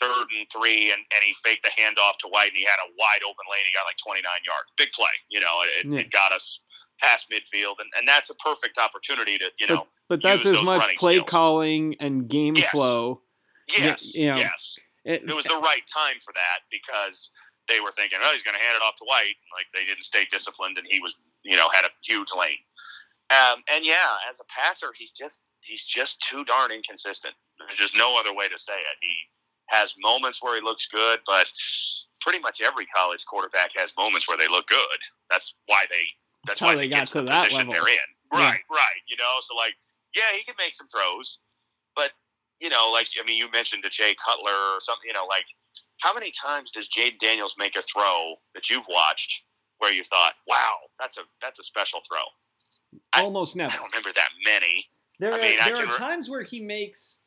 third 0.00 0.26
and 0.36 0.46
three, 0.52 0.90
and, 0.92 1.00
and 1.00 1.20
he 1.24 1.34
faked 1.44 1.64
the 1.64 1.70
handoff 1.70 2.18
to 2.20 2.28
White, 2.28 2.48
and 2.48 2.56
he 2.58 2.64
had 2.64 2.78
a 2.82 2.90
wide 2.98 3.22
open 3.24 3.44
lane. 3.50 3.62
He 3.64 3.72
got 3.76 3.84
like 3.86 3.96
29 4.04 4.22
yards. 4.44 4.72
Big 4.76 4.90
play. 4.92 5.14
You 5.30 5.40
know, 5.40 5.62
it, 5.80 5.86
Yeah. 5.86 5.98
it 6.00 6.10
got 6.10 6.32
us 6.32 6.60
past 7.00 7.26
midfield, 7.30 7.76
and, 7.80 7.90
and 7.98 8.06
that's 8.06 8.30
a 8.30 8.34
perfect 8.36 8.78
opportunity 8.78 9.38
to 9.38 9.50
you 9.58 9.66
know. 9.66 9.86
but 10.08 10.22
that's 10.22 10.44
use 10.44 10.58
as 10.58 10.64
much 10.64 10.96
play 10.98 11.14
skills. 11.16 11.28
calling 11.28 11.94
and 12.00 12.28
game 12.28 12.54
Yes. 12.56 12.70
flow. 12.70 13.22
Yes, 13.68 14.14
you 14.14 14.30
know, 14.30 14.36
yes. 14.36 14.76
It- 15.04 15.22
It 15.28 15.34
was 15.34 15.44
the 15.44 15.56
right 15.56 15.82
time 15.92 16.16
for 16.24 16.32
that 16.34 16.60
because 16.70 17.30
they 17.68 17.80
were 17.80 17.92
thinking, 17.92 18.18
oh, 18.22 18.30
he's 18.32 18.42
going 18.42 18.54
to 18.56 18.60
hand 18.62 18.76
it 18.76 18.82
off 18.82 18.96
to 18.96 19.04
White. 19.06 19.36
Like 19.56 19.66
they 19.72 19.84
didn't 19.86 20.04
stay 20.04 20.24
disciplined, 20.30 20.76
and 20.78 20.86
he 20.88 21.00
was, 21.00 21.14
you 21.42 21.56
know, 21.56 21.68
had 21.70 21.84
a 21.84 21.90
huge 22.04 22.28
lane. 22.38 22.60
Um, 23.30 23.64
and 23.72 23.84
yeah, 23.84 24.16
as 24.28 24.38
a 24.38 24.44
passer, 24.52 24.92
he's 24.96 25.10
just 25.10 25.42
he's 25.60 25.82
just 25.84 26.20
too 26.20 26.44
darn 26.44 26.70
inconsistent. 26.70 27.34
There's 27.58 27.78
just 27.78 27.96
no 27.96 28.18
other 28.20 28.34
way 28.34 28.48
to 28.48 28.58
say 28.58 28.74
it. 28.76 28.96
He 29.00 29.14
has 29.74 29.94
moments 29.98 30.38
where 30.42 30.54
he 30.54 30.62
looks 30.62 30.86
good, 30.86 31.18
but 31.26 31.50
pretty 32.20 32.38
much 32.38 32.60
every 32.62 32.86
college 32.86 33.24
quarterback 33.26 33.70
has 33.76 33.92
moments 33.98 34.28
where 34.28 34.38
they 34.38 34.48
look 34.48 34.66
good. 34.68 34.98
That's 35.30 35.54
why 35.66 35.84
they 35.90 36.04
that's, 36.46 36.58
That's 36.58 36.60
how 36.60 36.66
why 36.66 36.74
they 36.76 36.82
they 36.82 36.88
got 36.88 36.98
get 37.00 37.08
to 37.08 37.18
the 37.22 37.24
that 37.28 37.44
position 37.48 37.68
level. 37.68 37.72
they're 37.74 37.92
in. 37.92 38.08
Yeah. 38.32 38.38
Right, 38.50 38.60
right. 38.70 39.00
You 39.08 39.16
know, 39.16 39.38
so 39.42 39.54
like, 39.56 39.74
yeah, 40.14 40.36
he 40.36 40.42
can 40.44 40.54
make 40.58 40.74
some 40.74 40.88
throws, 40.88 41.38
but 41.96 42.10
you 42.60 42.68
know, 42.68 42.90
like 42.92 43.08
I 43.20 43.26
mean, 43.26 43.36
you 43.36 43.50
mentioned 43.50 43.82
to 43.84 43.90
Jay 43.90 44.14
Cutler 44.24 44.52
or 44.52 44.78
something. 44.80 45.06
You 45.06 45.14
know, 45.14 45.26
like 45.26 45.44
how 46.00 46.14
many 46.14 46.30
times 46.32 46.70
does 46.70 46.88
Jayden 46.88 47.18
Daniels 47.20 47.54
make 47.58 47.76
a 47.76 47.82
throw 47.82 48.34
that 48.54 48.68
you've 48.70 48.86
watched 48.88 49.42
where 49.78 49.92
you 49.92 50.04
thought, 50.04 50.34
"Wow, 50.46 50.76
that's 50.98 51.18
a 51.18 51.22
that's 51.42 51.58
a 51.58 51.64
special 51.64 52.00
throw"? 52.08 52.22
I- 53.12 53.22
almost 53.22 53.56
I 53.56 53.64
never. 53.64 53.76
don't 53.76 53.90
remember 53.92 54.12
that 54.14 54.30
many. 54.44 54.86
There 55.20 55.32
I 55.32 55.38
are 55.38 55.42
mean, 55.42 55.58
I 55.60 55.70
there 55.70 55.76
are 55.82 55.86
re- 55.86 55.92
times 55.98 56.28
where 56.30 56.42
he 56.42 56.60
makes 56.60 57.20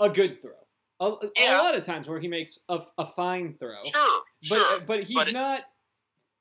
a 0.00 0.08
good 0.08 0.40
throw. 0.42 0.65
A, 1.00 1.04
a 1.38 1.56
lot 1.58 1.74
of 1.74 1.84
times 1.84 2.08
where 2.08 2.18
he 2.20 2.28
makes 2.28 2.58
a, 2.68 2.80
a 2.98 3.06
fine 3.06 3.54
throw. 3.58 3.82
Sure, 3.84 4.20
but 4.48 4.58
sure. 4.58 4.80
but 4.80 5.02
he's 5.04 5.14
but 5.16 5.28
it- 5.28 5.34
not 5.34 5.62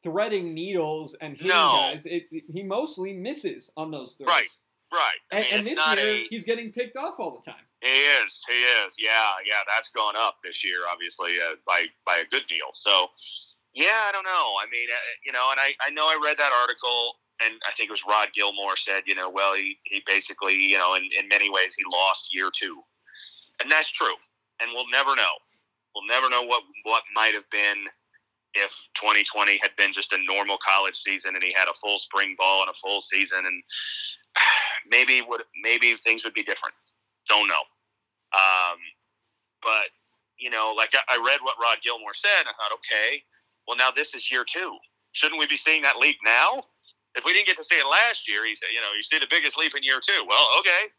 threading 0.04 0.54
needles 0.54 1.16
and 1.20 1.34
hitting 1.36 1.48
No. 1.50 1.72
guys. 1.92 2.06
It, 2.06 2.24
he 2.32 2.64
mostly 2.64 3.12
misses 3.14 3.72
on 3.76 3.90
those 3.92 4.16
throws. 4.16 4.28
Right. 4.30 4.48
right. 4.94 5.18
I 5.32 5.36
And, 5.38 5.44
mean, 5.46 5.54
and 5.60 5.68
it's 5.68 5.86
this 5.86 5.96
year 5.98 6.14
a. 6.16 6.24
he's 6.30 6.44
getting 6.46 6.72
picked 6.72 6.96
off 6.96 7.16
all 7.20 7.32
the 7.32 7.42
time. 7.52 7.64
He 7.82 7.90
is. 7.90 8.44
He 8.48 8.54
is. 8.54 8.96
Yeah, 9.00 9.10
yeah. 9.46 9.60
That's 9.68 9.90
gone 9.90 10.16
up 10.16 10.38
this 10.44 10.64
year, 10.64 10.78
obviously, 10.92 11.32
uh, 11.42 11.56
by 11.68 11.86
by 12.06 12.18
a 12.18 12.26
good 12.30 12.46
deal. 12.48 12.68
So, 12.72 13.08
yeah, 13.74 14.08
I 14.08 14.12
don't 14.12 14.24
know. 14.26 14.32
I 14.62 14.66
mean, 14.72 14.88
uh, 14.90 14.96
you 15.26 15.32
know, 15.32 15.48
and 15.52 15.60
I 15.60 15.74
I 15.86 15.90
know 15.92 16.06
I 16.06 16.20
read 16.24 16.38
that 16.38 16.52
article, 16.62 17.16
and 17.44 17.54
I 17.68 17.72
think 17.74 17.90
it 17.90 17.92
was 17.92 18.04
Rod 18.08 18.30
Gilmore 18.36 18.78
said, 18.78 19.04
you 19.08 19.16
know, 19.16 19.30
well, 19.30 19.54
he 19.56 19.78
he 19.84 20.02
basically, 20.06 20.56
you 20.56 20.78
know, 20.78 20.94
in 20.96 21.04
in 21.20 21.28
many 21.28 21.50
ways, 21.50 21.76
he 21.76 21.84
lost 21.92 22.30
year 22.32 22.50
two, 22.54 22.82
and 23.62 23.72
that's 23.72 23.92
true. 23.92 24.16
And 24.62 24.72
we'll 24.74 24.90
never 24.90 25.16
know. 25.16 25.36
We'll 25.96 26.08
never 26.08 26.30
know 26.30 26.44
what 26.44 26.64
what 26.84 27.04
might 27.16 27.34
have 27.34 27.50
been 27.52 27.88
if 28.56 28.72
2020 28.96 29.60
had 29.62 29.72
been 29.78 29.92
just 29.92 30.14
a 30.14 30.18
normal 30.26 30.58
college 30.66 30.96
season 30.96 31.36
and 31.36 31.44
he 31.44 31.54
had 31.54 31.68
a 31.68 31.74
full 31.74 32.00
spring 32.00 32.36
ball 32.38 32.62
and 32.62 32.70
a 32.70 32.74
full 32.74 33.02
season 33.02 33.40
and 33.46 33.64
maybe 34.90 35.22
would 35.28 35.44
maybe 35.62 35.94
things 36.04 36.24
would 36.24 36.34
be 36.34 36.44
different. 36.44 36.76
Don't 37.28 37.48
know. 37.48 37.64
Um, 38.36 38.80
but 39.62 39.92
you 40.38 40.50
know, 40.50 40.74
like 40.76 40.94
I, 40.94 41.16
I 41.16 41.18
read 41.26 41.40
what 41.44 41.56
Rod 41.62 41.78
Gilmore 41.82 42.14
said, 42.14 42.42
and 42.42 42.50
I 42.50 42.54
thought, 42.54 42.76
okay, 42.80 43.24
well 43.68 43.78
now 43.78 43.92
this 43.92 44.14
is 44.16 44.32
year 44.32 44.46
two. 44.46 44.76
Shouldn't 45.12 45.40
we 45.40 45.48
be 45.48 45.58
seeing 45.58 45.82
that 45.84 45.98
leap 45.98 46.18
now? 46.26 46.64
If 47.16 47.24
we 47.24 47.32
didn't 47.32 47.48
get 47.48 47.56
to 47.58 47.64
see 47.64 47.76
it 47.76 47.88
last 47.88 48.28
year, 48.28 48.46
he 48.46 48.56
said, 48.56 48.68
you 48.76 48.82
know, 48.82 48.92
you 48.96 49.02
see 49.02 49.18
the 49.18 49.28
biggest 49.30 49.58
leap 49.58 49.72
in 49.76 49.84
year 49.84 50.02
two. 50.06 50.26
Well, 50.28 50.48
okay, 50.60 50.92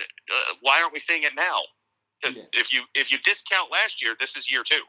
uh, 0.00 0.54
why 0.60 0.80
aren't 0.80 0.92
we 0.92 1.00
seeing 1.00 1.24
it 1.24 1.34
now? 1.34 1.58
Because 2.20 2.36
Yeah. 2.36 2.44
if 2.52 2.72
you 2.72 2.82
if 2.94 3.10
you 3.12 3.18
discount 3.18 3.70
last 3.70 4.02
year, 4.02 4.16
this 4.18 4.36
is 4.36 4.50
year 4.50 4.62
two, 4.64 4.82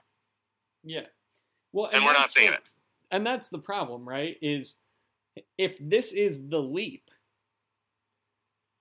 Yeah. 0.83 1.07
Well, 1.71 1.89
and, 1.93 2.03
we're 2.03 2.13
not 2.13 2.29
seeing 2.29 2.51
it. 2.53 2.63
And 3.11 3.25
that's 3.25 3.49
the 3.49 3.59
problem, 3.59 4.07
right? 4.07 4.37
Is 4.41 4.75
if 5.57 5.75
this 5.79 6.11
is 6.13 6.47
the 6.49 6.59
leap, 6.61 7.09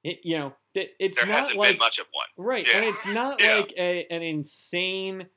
it 0.05 0.21
you 0.25 0.39
know, 0.39 0.57
it, 0.75 0.95
it's 0.99 1.19
There 1.19 1.27
not 1.27 1.39
hasn't 1.41 1.57
like 1.57 1.73
been 1.73 1.79
much 1.79 1.99
of 1.99 2.07
one. 2.13 2.27
right, 2.37 2.67
Yeah. 2.67 2.79
and 2.79 2.87
it's 2.87 3.05
not 3.07 3.41
Yeah. 3.41 3.57
like 3.57 3.73
a 3.77 4.07
an 4.11 4.23
insane 4.23 5.29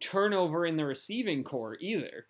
turnover 0.00 0.66
in 0.66 0.76
the 0.76 0.84
receiving 0.84 1.44
core 1.44 1.76
either. 1.80 2.28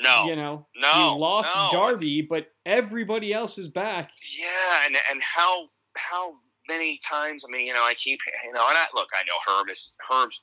No, 0.00 0.26
you 0.26 0.36
know, 0.36 0.68
no, 0.76 0.92
he 0.92 1.18
lost 1.18 1.54
no. 1.54 1.70
Darby, 1.72 2.22
but 2.22 2.54
everybody 2.64 3.32
else 3.32 3.58
is 3.58 3.68
back. 3.68 4.10
Yeah, 4.36 4.86
and 4.86 4.96
and 5.10 5.22
how 5.22 5.70
how 5.96 6.40
many 6.68 7.00
times? 7.08 7.44
I 7.46 7.50
mean, 7.50 7.66
you 7.66 7.74
know, 7.74 7.84
I 7.84 7.94
keep 7.94 8.18
you 8.44 8.52
know, 8.52 8.66
and 8.68 8.76
I 8.76 8.86
look, 8.94 9.08
I 9.12 9.24
know 9.24 9.38
Herm 9.46 9.68
is 9.70 9.94
Herm's 10.08 10.40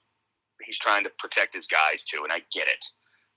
he's 0.64 0.78
trying 0.78 1.04
to 1.04 1.12
protect 1.20 1.54
his 1.54 1.68
guys 1.68 2.04
too, 2.04 2.24
and 2.24 2.32
I 2.32 2.42
get 2.52 2.68
it. 2.68 2.84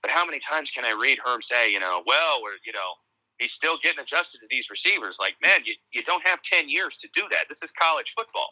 But 0.01 0.11
how 0.11 0.25
many 0.25 0.39
times 0.39 0.71
can 0.71 0.85
I 0.85 0.97
read 0.99 1.19
Herm 1.23 1.41
say, 1.41 1.71
you 1.71 1.79
know, 1.79 2.01
well, 2.05 2.41
we're 2.41 2.57
you 2.65 2.73
know, 2.73 2.93
he's 3.39 3.51
still 3.51 3.77
getting 3.81 3.99
adjusted 3.99 4.39
to 4.39 4.47
these 4.49 4.69
receivers. 4.69 5.17
Like, 5.19 5.35
man, 5.41 5.61
you, 5.65 5.73
you 5.91 6.03
don't 6.03 6.25
have 6.25 6.41
10 6.41 6.69
years 6.69 6.95
to 6.97 7.09
do 7.13 7.23
that. 7.31 7.49
This 7.49 7.63
is 7.63 7.71
college 7.71 8.13
football. 8.15 8.49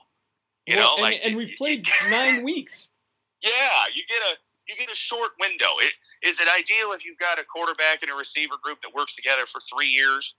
You 0.65 0.76
Well, 0.76 0.97
know, 0.97 1.04
and, 1.06 1.13
like, 1.13 1.21
and 1.23 1.38
we've 1.38 1.56
played 1.58 1.88
nine 2.10 2.43
weeks. 2.43 2.91
yeah, 3.41 3.88
you 3.93 4.04
get 4.08 4.19
a 4.19 4.36
you 4.67 4.76
get 4.76 4.91
a 4.91 4.95
short 4.95 5.32
window. 5.39 5.71
It, 5.80 5.93
is 6.28 6.41
it 6.41 6.47
ideal 6.50 6.91
if 6.91 7.06
you've 7.06 7.19
got 7.19 7.39
a 7.39 7.45
quarterback 7.45 8.02
and 8.02 8.12
a 8.12 8.15
receiver 8.15 8.56
group 8.62 8.80
that 8.82 8.91
works 8.93 9.15
together 9.15 9.43
for 9.50 9.62
three 9.71 9.88
years? 9.88 10.36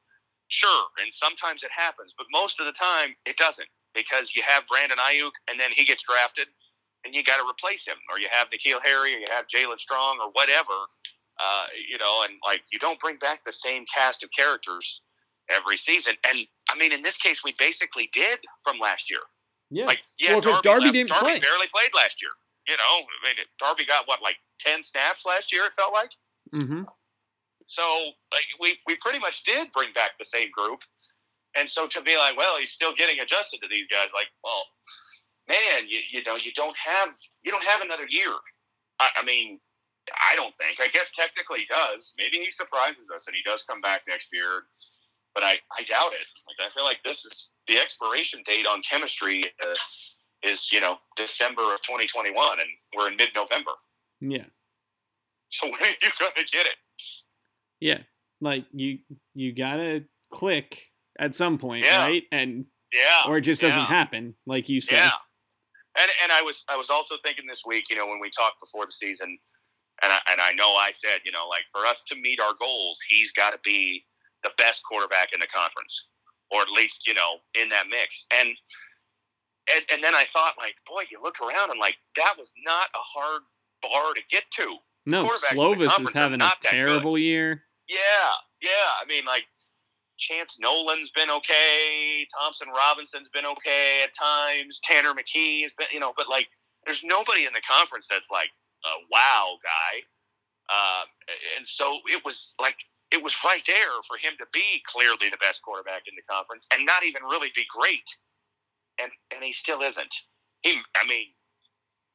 Sure, 0.48 0.84
and 1.00 1.08
sometimes 1.12 1.62
it 1.62 1.70
happens, 1.72 2.12
but 2.16 2.26
most 2.30 2.60
of 2.60 2.66
the 2.66 2.72
time 2.72 3.14
it 3.24 3.36
doesn't 3.38 3.68
because 3.94 4.32
you 4.34 4.42
have 4.46 4.66
Brandon 4.66 4.98
Aiyuk 4.98 5.32
and 5.50 5.58
then 5.58 5.70
he 5.72 5.84
gets 5.84 6.02
drafted 6.02 6.48
and 7.04 7.14
you 7.14 7.22
got 7.22 7.38
to 7.40 7.46
replace 7.48 7.86
him, 7.86 7.96
or 8.10 8.18
you 8.18 8.26
have 8.30 8.48
N'Keal 8.50 8.80
Harry, 8.84 9.14
or 9.14 9.18
you 9.18 9.26
have 9.30 9.46
Jaelen 9.46 9.78
Strong, 9.78 10.18
or 10.20 10.30
whatever. 10.32 10.74
Uh, 11.40 11.66
you 11.88 11.96
know, 11.98 12.22
and 12.24 12.34
like 12.44 12.62
you 12.72 12.78
don't 12.80 12.98
bring 12.98 13.16
back 13.18 13.44
the 13.46 13.52
same 13.52 13.84
cast 13.94 14.24
of 14.24 14.30
characters 14.36 15.00
every 15.50 15.76
season. 15.76 16.14
And 16.28 16.40
I 16.68 16.76
mean, 16.76 16.92
in 16.92 17.02
this 17.02 17.16
case, 17.16 17.42
we 17.44 17.54
basically 17.58 18.10
did 18.12 18.40
from 18.64 18.78
last 18.80 19.08
year. 19.10 19.20
Yeah. 19.70 19.86
Like, 19.86 20.00
yeah, 20.18 20.32
Well, 20.32 20.42
'cause 20.42 20.60
Darby 20.60 20.90
didn't 20.90 21.10
Darby 21.10 21.24
play. 21.24 21.38
barely 21.38 21.68
played 21.68 21.90
last 21.94 22.20
year. 22.20 22.32
You 22.66 22.76
know, 22.76 23.06
I 23.22 23.26
mean, 23.28 23.36
Darby 23.60 23.84
got 23.86 24.08
what, 24.08 24.20
like 24.20 24.36
ten 24.58 24.82
snaps 24.82 25.24
last 25.24 25.52
year? 25.52 25.64
It 25.64 25.74
felt 25.74 25.92
like. 25.92 26.10
mm-hmm. 26.52 26.82
So, 27.66 27.82
like, 28.32 28.46
we 28.60 28.78
we 28.86 28.96
pretty 28.96 29.18
much 29.20 29.44
did 29.44 29.70
bring 29.72 29.92
back 29.92 30.12
the 30.18 30.24
same 30.24 30.50
group, 30.50 30.80
and 31.58 31.68
so 31.68 31.86
to 31.88 32.02
be 32.02 32.16
like, 32.16 32.36
well, 32.36 32.58
he's 32.58 32.70
still 32.70 32.94
getting 32.94 33.20
adjusted 33.20 33.60
to 33.62 33.68
these 33.68 33.86
guys. 33.90 34.10
Like, 34.14 34.28
well, 34.44 34.64
man, 35.48 35.88
you 35.88 36.00
you 36.10 36.22
know, 36.24 36.36
you 36.36 36.52
don't 36.52 36.76
have 36.76 37.10
you 37.42 37.50
don't 37.50 37.64
have 37.64 37.80
another 37.80 38.06
year. 38.08 38.32
I, 39.00 39.08
I 39.16 39.24
mean, 39.24 39.60
I 40.30 40.36
don't 40.36 40.54
think. 40.54 40.80
I 40.80 40.88
guess 40.88 41.10
technically 41.14 41.60
he 41.60 41.66
does. 41.66 42.14
Maybe 42.18 42.38
he 42.38 42.50
surprises 42.50 43.08
us 43.14 43.26
and 43.26 43.34
he 43.34 43.42
does 43.42 43.62
come 43.62 43.80
back 43.80 44.02
next 44.08 44.28
year. 44.32 44.64
But 45.34 45.44
I, 45.44 45.54
I 45.78 45.82
doubt 45.84 46.12
it. 46.12 46.26
Like 46.46 46.68
I 46.68 46.74
feel 46.74 46.84
like 46.84 47.02
this 47.04 47.24
is 47.24 47.50
the 47.66 47.78
expiration 47.78 48.42
date 48.46 48.66
on 48.66 48.82
chemistry 48.82 49.44
uh, 49.62 49.74
is 50.42 50.72
you 50.72 50.80
know 50.80 50.96
December 51.16 51.74
of 51.74 51.82
2021, 51.82 52.60
and 52.60 52.68
we're 52.96 53.08
in 53.08 53.16
mid-November. 53.16 53.72
Yeah. 54.20 54.44
So 55.50 55.66
when 55.70 55.80
are 55.80 55.86
you 55.86 56.10
going 56.18 56.32
to 56.36 56.44
get 56.44 56.66
it? 56.66 56.76
Yeah. 57.80 57.98
Like 58.40 58.64
you 58.72 58.98
you 59.34 59.52
gotta 59.52 60.04
click 60.30 60.87
at 61.18 61.34
some 61.34 61.58
point, 61.58 61.84
Yeah. 61.84 62.02
right? 62.06 62.22
And 62.32 62.66
Yeah, 62.92 63.22
or 63.26 63.38
it 63.38 63.42
just 63.42 63.60
doesn't 63.60 63.78
yeah. 63.78 63.86
happen, 63.86 64.34
like 64.46 64.68
you 64.68 64.80
said. 64.80 64.96
Yeah, 64.96 65.10
and 65.98 66.10
and 66.22 66.32
I 66.32 66.42
was 66.42 66.64
I 66.68 66.76
was 66.76 66.90
also 66.90 67.16
thinking 67.22 67.46
this 67.46 67.62
week, 67.66 67.90
you 67.90 67.96
know, 67.96 68.06
when 68.06 68.20
we 68.20 68.30
talked 68.30 68.60
before 68.60 68.86
the 68.86 68.92
season, 68.92 69.38
and 70.02 70.12
I, 70.12 70.18
and 70.30 70.40
I 70.40 70.52
know 70.52 70.70
I 70.70 70.92
said, 70.94 71.20
you 71.24 71.32
know, 71.32 71.46
like 71.48 71.64
for 71.72 71.84
us 71.86 72.02
to 72.08 72.16
meet 72.16 72.40
our 72.40 72.54
goals, 72.58 72.98
he's 73.08 73.32
got 73.32 73.50
to 73.50 73.58
be 73.64 74.04
the 74.42 74.50
best 74.56 74.82
quarterback 74.88 75.32
in 75.34 75.40
the 75.40 75.46
conference, 75.48 76.06
or 76.50 76.62
at 76.62 76.68
least 76.70 77.06
you 77.06 77.14
know 77.14 77.38
in 77.60 77.68
that 77.70 77.84
mix. 77.90 78.24
And 78.40 78.48
and 79.74 79.84
and 79.92 80.02
then 80.02 80.14
I 80.14 80.24
thought, 80.32 80.54
like, 80.58 80.76
boy, 80.86 81.02
you 81.10 81.18
look 81.22 81.40
around 81.40 81.70
and 81.70 81.78
like 81.80 81.96
that 82.16 82.34
was 82.38 82.52
not 82.64 82.88
a 82.94 82.98
hard 82.98 83.42
bar 83.82 84.14
to 84.14 84.22
get 84.30 84.44
to. 84.52 84.76
No, 85.06 85.24
quarterbacks 85.26 85.52
in 85.52 85.56
the 85.56 85.62
Slovis 85.62 86.00
is 86.00 86.12
having 86.12 86.34
a 86.34 86.36
not 86.38 86.60
that 86.62 86.70
good. 86.70 86.76
terrible 86.76 87.18
year. 87.18 87.64
Yeah, 87.88 87.98
yeah. 88.62 88.68
I 89.02 89.06
mean, 89.06 89.24
like 89.24 89.44
Chance 90.18 90.58
Nolan's 90.60 91.10
been 91.10 91.30
okay. 91.30 92.26
Thompson 92.38 92.68
Robinson's 92.68 93.28
been 93.32 93.46
okay 93.46 94.02
at 94.04 94.10
times. 94.12 94.80
Tanner 94.82 95.12
McKee 95.14 95.62
has 95.62 95.72
been, 95.74 95.88
you 95.92 96.00
know, 96.00 96.12
but 96.16 96.28
like, 96.28 96.48
there's 96.86 97.02
nobody 97.04 97.46
in 97.46 97.52
the 97.52 97.62
conference 97.68 98.06
that's 98.10 98.30
like 98.30 98.50
a 98.84 98.94
wow 99.10 99.58
guy. 99.62 100.02
Uh, 100.68 101.04
and 101.56 101.66
so 101.66 101.98
it 102.06 102.22
was 102.24 102.54
like 102.60 102.76
it 103.10 103.22
was 103.22 103.34
right 103.44 103.62
there 103.66 104.02
for 104.06 104.16
him 104.18 104.34
to 104.38 104.46
be 104.52 104.82
clearly 104.86 105.30
the 105.30 105.38
best 105.38 105.62
quarterback 105.62 106.02
in 106.06 106.14
the 106.14 106.22
conference 106.28 106.68
and 106.74 106.84
not 106.84 107.04
even 107.04 107.22
really 107.24 107.50
be 107.54 107.64
great. 107.70 108.04
And 109.00 109.10
and 109.34 109.42
he 109.42 109.52
still 109.52 109.82
isn't. 109.82 110.14
He, 110.62 110.78
I 110.96 111.06
mean. 111.08 111.26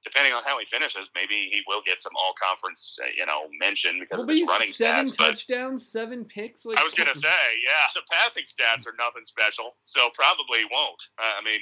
Depending 0.04 0.34
on 0.34 0.44
how 0.44 0.60
he 0.60 0.66
finishes, 0.66 1.10
maybe 1.16 1.48
he 1.52 1.64
will 1.68 1.82
get 1.86 2.02
some 2.02 2.12
all-conference, 2.20 3.00
uh, 3.02 3.08
you 3.16 3.26
know, 3.26 3.48
mention 3.60 4.00
because 4.00 4.20
Well, 4.20 4.30
of 4.30 4.36
his 4.36 4.48
running 4.48 4.68
seven 4.68 5.06
stats. 5.08 5.18
But 5.18 5.28
touchdowns, 5.40 5.88
seven 5.88 6.26
picks. 6.26 6.66
Like 6.66 6.78
I 6.80 6.84
was 6.84 6.94
gonna 6.94 7.16
say, 7.28 7.44
yeah, 7.64 7.88
the 7.96 8.04
passing 8.12 8.44
stats 8.44 8.84
are 8.86 8.96
nothing 9.00 9.24
special, 9.24 9.78
so 9.84 10.10
probably 10.14 10.68
won't. 10.72 11.02
Uh, 11.18 11.40
I 11.40 11.42
mean, 11.44 11.62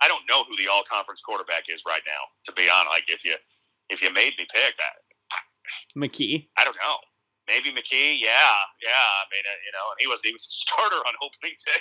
I 0.00 0.08
don't 0.08 0.22
know 0.28 0.44
who 0.44 0.56
the 0.56 0.68
all 0.68 0.84
conference 0.84 1.20
quarterback 1.20 1.64
is 1.72 1.82
right 1.86 2.02
now. 2.06 2.22
To 2.46 2.52
be 2.52 2.68
honest, 2.68 2.90
like 2.90 3.08
if 3.08 3.24
you 3.24 3.34
if 3.88 4.02
you 4.02 4.12
made 4.12 4.36
me 4.36 4.46
pick, 4.52 4.74
I, 4.76 4.92
McKee. 5.96 6.48
I 6.58 6.64
don't 6.64 6.76
know. 6.76 6.96
Maybe 7.48 7.72
McKee, 7.72 8.20
yeah, 8.20 8.56
yeah. 8.84 9.08
I 9.08 9.24
mean, 9.32 9.44
uh, 9.48 9.58
you 9.64 9.72
know, 9.72 9.86
and 9.88 9.98
he 9.98 10.06
was 10.06 10.20
he 10.22 10.32
was 10.32 10.44
a 10.44 10.52
starter 10.52 11.00
on 11.00 11.14
opening 11.24 11.56
day. 11.64 11.80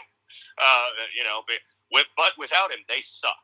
Uh, 0.59 0.87
you 1.15 1.23
know, 1.23 1.39
but 1.47 1.59
with 1.91 2.07
but 2.15 2.33
without 2.37 2.71
him, 2.71 2.79
they 2.89 3.01
suck. 3.01 3.43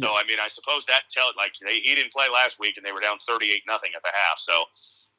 So 0.00 0.14
I 0.14 0.22
mean, 0.26 0.38
I 0.40 0.48
suppose 0.48 0.84
that 0.86 1.02
tell 1.10 1.30
like 1.36 1.52
they, 1.64 1.80
he 1.80 1.94
didn't 1.94 2.12
play 2.12 2.26
last 2.32 2.58
week 2.58 2.76
and 2.76 2.84
they 2.84 2.92
were 2.92 3.00
down 3.00 3.18
thirty 3.26 3.52
eight 3.52 3.62
nothing 3.66 3.90
at 3.96 4.02
the 4.02 4.12
half. 4.12 4.38
So 4.38 4.64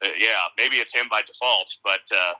uh, 0.04 0.14
yeah, 0.18 0.48
maybe 0.56 0.76
it's 0.76 0.94
him 0.94 1.06
by 1.10 1.22
default, 1.22 1.72
but 1.84 2.04
uh, 2.14 2.34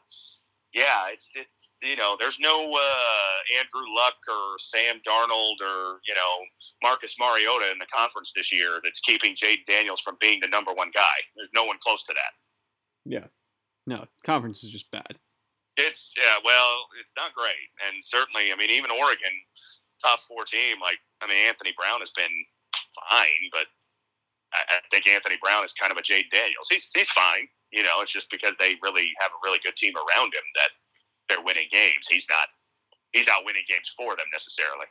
yeah, 0.75 1.09
it's 1.11 1.33
it's 1.35 1.79
you 1.83 1.97
know, 1.97 2.17
there's 2.19 2.39
no 2.41 2.75
uh, 2.75 3.59
Andrew 3.59 3.87
Luck 3.95 4.17
or 4.29 4.59
Sam 4.59 5.01
Darnold 5.07 5.61
or 5.63 6.01
you 6.07 6.15
know 6.15 6.45
Marcus 6.83 7.17
Mariota 7.19 7.71
in 7.73 7.79
the 7.79 7.87
conference 7.95 8.33
this 8.35 8.53
year 8.53 8.81
that's 8.83 9.01
keeping 9.01 9.35
Jayden 9.35 9.65
Daniels 9.67 10.01
from 10.01 10.17
being 10.21 10.41
the 10.43 10.49
number 10.49 10.73
one 10.73 10.91
guy. 10.95 11.17
There's 11.37 11.51
no 11.55 11.65
one 11.65 11.77
close 11.83 12.03
to 12.05 12.15
that. 12.15 12.33
Yeah. 13.05 13.27
No, 13.87 14.05
conference 14.25 14.63
is 14.63 14.71
just 14.71 14.91
bad. 14.91 15.17
It's 15.79 16.13
yeah, 16.19 16.37
well, 16.45 16.87
it's 17.01 17.13
not 17.17 17.33
great, 17.35 17.71
and 17.87 18.05
certainly, 18.05 18.53
I 18.53 18.57
mean, 18.57 18.69
even 18.69 18.91
Oregon, 18.91 19.33
top 20.05 20.21
four 20.29 20.45
team, 20.45 20.77
like 20.83 20.99
I 21.23 21.27
mean, 21.27 21.39
Anthony 21.49 21.73
Brown 21.77 22.01
has 22.01 22.11
been 22.17 22.31
fine, 23.11 23.43
but 23.53 23.67
I, 24.55 24.77
I 24.77 24.81
think 24.91 25.07
Anthony 25.07 25.37
Brown 25.43 25.65
is 25.65 25.73
kind 25.73 25.91
of 25.93 25.99
a 25.99 26.03
Jayden 26.03 26.31
Daniels. 26.33 26.69
He's 26.71 26.91
he's 26.95 27.11
fine, 27.11 27.49
you 27.73 27.83
know. 27.83 28.01
It's 28.03 28.13
just 28.13 28.31
because 28.31 28.55
they 28.59 28.77
really 28.83 29.11
have 29.21 29.31
a 29.33 29.41
really 29.45 29.59
good 29.65 29.77
team 29.77 29.95
around 29.97 30.33
him 30.35 30.47
that 30.57 30.71
they're 31.29 31.45
winning 31.45 31.67
games. 31.71 32.07
He's 32.09 32.27
not 32.31 32.49
he's 33.13 33.27
not 33.27 33.45
winning 33.45 33.65
games 33.69 33.93
for 33.97 34.17
them 34.17 34.27
necessarily. 34.33 34.87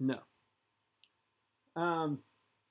No. 0.00 0.18
Um. 1.76 2.18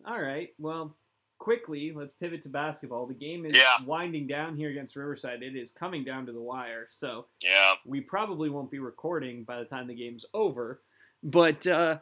All 0.05 0.19
right. 0.21 0.49
Well, 0.57 0.95
quickly, 1.39 1.91
let's 1.95 2.13
pivot 2.19 2.41
to 2.43 2.49
basketball. 2.49 3.05
The 3.07 3.13
game 3.13 3.45
is 3.45 3.53
Yeah. 3.53 3.83
winding 3.85 4.27
down 4.27 4.55
here 4.55 4.69
against 4.69 4.95
Riverside. 4.95 5.43
It 5.43 5.55
is 5.55 5.71
coming 5.71 6.03
down 6.03 6.25
to 6.27 6.31
the 6.31 6.41
wire, 6.41 6.87
so 6.91 7.27
Yeah, 7.41 7.73
we 7.85 8.01
probably 8.01 8.49
won't 8.49 8.71
be 8.71 8.79
recording 8.79 9.43
by 9.43 9.59
the 9.59 9.65
time 9.65 9.87
the 9.87 9.95
game's 9.95 10.25
over. 10.33 10.81
But 11.23 11.65
uh, 11.67 11.99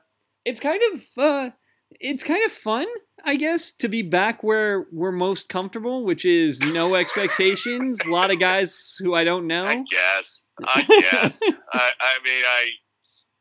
it's 0.50 0.60
kind 0.60 0.82
of 0.92 1.24
uh, 1.24 1.50
it's 2.00 2.24
kind 2.24 2.44
of 2.44 2.52
fun, 2.52 2.88
I 3.24 3.36
guess, 3.36 3.72
to 3.74 3.88
be 3.88 4.02
back 4.02 4.44
where 4.44 4.88
we're 4.92 5.12
most 5.12 5.48
comfortable, 5.50 6.06
which 6.06 6.26
is 6.26 6.60
no 6.60 6.96
expectations. 6.96 8.00
A 8.06 8.10
lot 8.12 8.32
of 8.32 8.40
guys 8.40 8.98
who 9.00 9.14
I 9.14 9.24
don't 9.24 9.48
know. 9.48 9.66
I 9.66 9.84
guess. 9.90 10.42
I 10.66 10.82
guess. 11.12 11.40
I, 11.74 11.90
I 12.00 12.14
mean, 12.24 12.44
I. 12.46 12.72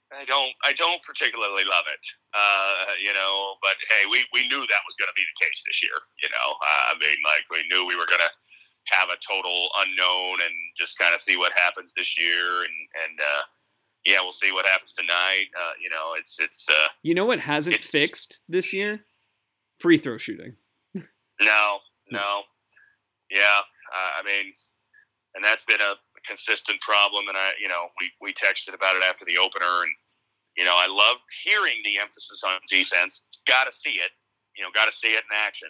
I 0.09 0.25
don't. 0.25 0.53
I 0.64 0.73
don't 0.73 1.05
particularly 1.05 1.68
love 1.68 1.85
it, 1.92 2.01
uh, 2.33 2.97
you 2.97 3.12
know. 3.12 3.61
But 3.61 3.77
hey, 3.92 4.09
we, 4.09 4.25
we 4.33 4.49
knew 4.49 4.57
that 4.57 4.83
was 4.88 4.97
going 4.97 5.12
to 5.12 5.12
be 5.12 5.21
the 5.21 5.38
case 5.44 5.61
this 5.68 5.85
year. 5.85 5.92
You 6.25 6.33
know, 6.33 6.49
uh, 6.64 6.85
I 6.88 6.94
mean, 6.97 7.18
like 7.29 7.44
we 7.53 7.61
knew 7.68 7.85
we 7.85 7.92
were 7.92 8.09
going 8.09 8.25
to 8.25 8.33
have 8.97 9.12
a 9.12 9.21
total 9.21 9.68
unknown 9.85 10.40
and 10.49 10.57
just 10.81 10.97
kind 10.97 11.12
of 11.12 11.21
see 11.21 11.37
what 11.37 11.53
happens 11.61 11.92
this 11.92 12.16
year, 12.16 12.64
and 12.64 12.77
and 13.05 13.21
uh, 13.21 13.42
yeah, 14.09 14.23
we'll 14.23 14.33
see 14.33 14.51
what 14.53 14.66
happens 14.66 14.94
tonight. 14.94 15.53
Uh, 15.53 15.73
you 15.81 15.90
know, 15.90 16.14
it's 16.18 16.40
it's 16.40 16.66
uh, 16.68 16.88
You 17.03 17.14
know 17.14 17.27
what 17.27 17.40
hasn't 17.40 17.77
fixed 17.77 18.40
this 18.49 18.73
year? 18.73 19.05
Free 19.79 19.99
throw 19.99 20.16
shooting. 20.16 20.57
No, 21.40 21.79
no. 22.11 22.42
Yeah, 23.31 23.62
uh, 23.94 24.11
I 24.18 24.27
mean, 24.27 24.53
and 25.37 25.44
that's 25.44 25.64
been 25.66 25.81
a 25.81 25.94
consistent 26.27 26.81
problem. 26.81 27.29
And 27.29 27.37
I, 27.38 27.53
you 27.62 27.68
know, 27.68 27.87
we 28.01 28.11
we 28.21 28.33
texted 28.33 28.75
about 28.75 28.97
it 28.97 29.05
after 29.09 29.25
the 29.25 29.38
opener, 29.38 29.87
and 29.87 29.92
you 30.57 30.64
know, 30.64 30.75
I 30.75 30.88
love 30.90 31.18
hearing 31.44 31.79
the 31.85 31.99
emphasis 31.99 32.42
on 32.42 32.59
defense. 32.68 33.23
Got 33.47 33.71
to 33.71 33.73
see 33.73 34.03
it. 34.03 34.11
You 34.57 34.64
know, 34.64 34.71
got 34.75 34.87
to 34.87 34.92
see 34.92 35.14
it 35.14 35.23
in 35.23 35.37
action. 35.47 35.68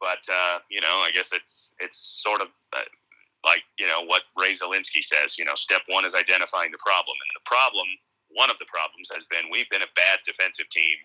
But 0.00 0.24
uh, 0.32 0.60
you 0.70 0.80
know, 0.80 1.04
I 1.04 1.10
guess 1.12 1.28
it's 1.34 1.74
it's 1.80 1.98
sort 2.24 2.40
of 2.40 2.48
uh, 2.72 2.88
like 3.44 3.62
you 3.78 3.86
know 3.86 4.04
what 4.04 4.22
Ray 4.36 4.54
Zelinsky 4.54 5.02
says. 5.02 5.38
You 5.38 5.44
know, 5.44 5.54
step 5.54 5.82
one 5.88 6.04
is 6.04 6.14
identifying 6.14 6.72
the 6.72 6.78
problem, 6.78 7.14
and 7.14 7.30
the 7.34 7.46
problem, 7.46 7.86
one 8.28 8.50
of 8.50 8.58
the 8.58 8.66
problems, 8.66 9.08
has 9.14 9.24
been 9.30 9.50
we've 9.50 9.68
been 9.70 9.82
a 9.82 9.92
bad 9.96 10.18
defensive 10.26 10.68
team 10.70 10.96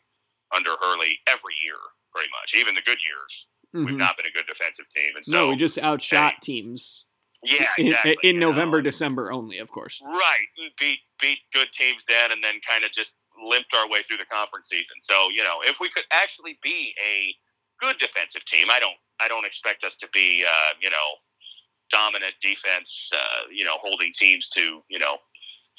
under 0.55 0.71
Hurley 0.81 1.17
every 1.27 1.55
year, 1.63 1.79
pretty 2.13 2.29
much. 2.29 2.53
Even 2.55 2.75
the 2.75 2.81
good 2.81 2.99
years, 3.01 3.47
we've 3.73 3.95
Mhm. 3.95 3.97
not 3.97 4.17
been 4.17 4.27
a 4.27 4.31
good 4.31 4.47
defensive 4.47 4.89
team, 4.89 5.15
and 5.15 5.25
so 5.25 5.31
no, 5.31 5.49
we 5.49 5.55
just 5.55 5.77
outshot 5.77 6.41
teams 6.41 7.05
yeah, 7.43 7.67
in, 7.77 7.87
exactly. 7.87 8.15
in 8.23 8.39
know. 8.39 8.49
November, 8.49 8.81
December 8.81 9.31
only, 9.31 9.59
of 9.59 9.69
course. 9.71 9.99
Right, 10.03 10.47
beat 10.79 10.99
beat 11.21 11.39
good 11.53 11.71
teams 11.73 12.03
then, 12.07 12.31
and 12.31 12.43
then 12.43 12.59
kind 12.67 12.83
of 12.83 12.91
just 12.91 13.13
limped 13.41 13.73
our 13.73 13.87
way 13.89 14.01
through 14.03 14.17
the 14.17 14.25
conference 14.25 14.69
season. 14.69 14.97
So 15.01 15.29
you 15.29 15.43
know, 15.43 15.61
if 15.63 15.79
we 15.79 15.89
could 15.89 16.05
actually 16.11 16.57
be 16.61 16.93
a 17.03 17.35
good 17.79 17.97
defensive 17.99 18.45
team, 18.45 18.67
I 18.71 18.79
don't 18.79 18.97
I 19.19 19.27
don't 19.27 19.45
expect 19.45 19.83
us 19.83 19.97
to 19.97 20.07
be 20.13 20.45
uh, 20.47 20.73
you 20.81 20.89
know 20.89 21.07
dominant 21.93 22.33
defense, 22.41 23.11
uh, 23.13 23.45
you 23.53 23.63
know, 23.63 23.77
holding 23.77 24.11
teams 24.17 24.49
to 24.49 24.81
you 24.89 24.99
know 24.99 25.17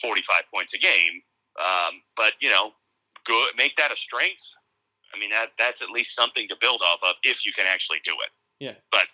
45 0.00 0.42
points 0.55 0.74
a 0.74 0.79
game. 0.79 1.20
Um, 1.59 2.00
but 2.16 2.33
you 2.40 2.50
know, 2.50 2.70
good 3.27 3.50
make 3.59 3.77
that 3.77 3.92
a 3.92 3.96
strength. 3.96 4.42
I 5.14 5.18
mean, 5.18 5.31
that 5.31 5.50
that's 5.59 5.83
at 5.83 5.90
least 5.90 6.14
something 6.14 6.46
to 6.48 6.57
build 6.61 6.81
off 6.83 7.00
of 7.03 7.16
if 7.22 7.44
you 7.44 7.53
can 7.53 7.66
actually 7.68 7.98
do 8.05 8.12
it. 8.12 8.31
Yeah. 8.64 8.74
But 8.90 9.07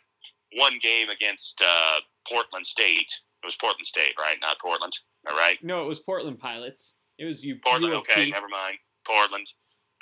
one 0.55 0.79
game 0.83 1.09
against 1.11 1.61
uh, 1.65 2.01
Portland 2.29 2.67
State. 2.67 3.11
It 3.43 3.47
was 3.47 3.57
Portland 3.57 3.87
State, 3.87 4.15
right? 4.19 4.37
Not 4.41 4.59
Portland. 4.61 4.93
All 5.29 5.37
right. 5.37 5.57
No, 5.63 5.83
it 5.83 5.89
was 5.89 6.01
Portland 6.01 6.39
Pilots. 6.39 6.97
It 7.19 7.25
was 7.25 7.45
you. 7.45 7.57
Portland. 7.65 7.93
U 7.93 7.99
of 7.99 8.05
Okay, 8.05 8.31
never 8.31 8.49
mind. 8.49 8.77
Portland. 9.07 9.47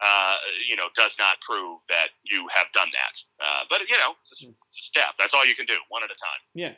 Uh, 0.01 0.37
you 0.69 0.77
know, 0.77 0.87
does 0.95 1.17
not 1.19 1.41
prove 1.41 1.81
that 1.89 2.09
you 2.23 2.47
have 2.55 2.67
done 2.73 2.89
that. 2.93 3.45
Uh, 3.45 3.65
but 3.69 3.81
you 3.81 3.97
know, 3.99 4.15
it's 4.31 4.45
a, 4.45 4.47
it's 4.47 4.79
a 4.81 4.85
step. 4.85 5.19
That's 5.19 5.35
all 5.35 5.45
you 5.45 5.57
can 5.57 5.67
do, 5.67 5.75
one 5.89 6.05
at 6.05 6.11
a 6.11 6.15
time. 6.15 6.41
Yeah. 6.55 6.73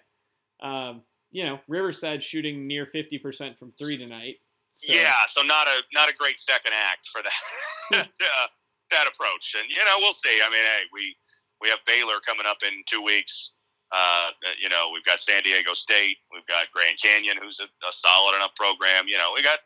Um, 0.62 1.02
you 1.30 1.44
know, 1.44 1.60
Riverside 1.68 2.22
shooting 2.22 2.66
near 2.66 2.86
fifty 2.86 3.18
percent 3.18 3.58
from 3.58 3.72
three 3.78 3.96
tonight. 3.96 4.36
So, 4.70 4.92
Yeah, 4.92 5.12
so 5.28 5.42
not 5.42 5.66
a 5.66 5.82
not 5.92 6.08
a 6.08 6.14
great 6.14 6.38
second 6.40 6.72
act 6.74 7.08
for 7.12 7.22
that 7.22 8.06
uh, 8.08 8.46
that 8.90 9.06
approach, 9.06 9.54
and 9.58 9.68
you 9.68 9.84
know 9.84 9.96
we'll 9.98 10.12
see. 10.12 10.40
I 10.44 10.50
mean, 10.50 10.62
hey, 10.62 10.82
we 10.92 11.16
we 11.60 11.68
have 11.68 11.80
Baylor 11.86 12.20
coming 12.26 12.46
up 12.46 12.58
in 12.62 12.82
two 12.86 13.02
weeks. 13.02 13.52
Uh, 13.92 14.30
you 14.62 14.68
know, 14.68 14.90
we've 14.94 15.04
got 15.04 15.18
San 15.18 15.42
Diego 15.42 15.74
State, 15.74 16.18
we've 16.32 16.46
got 16.46 16.70
Grand 16.70 16.96
Canyon, 17.02 17.36
who's 17.42 17.58
a, 17.58 17.64
a 17.64 17.90
solid 17.90 18.36
enough 18.36 18.54
program. 18.54 19.08
You 19.08 19.18
know, 19.18 19.32
we 19.34 19.42
got 19.42 19.58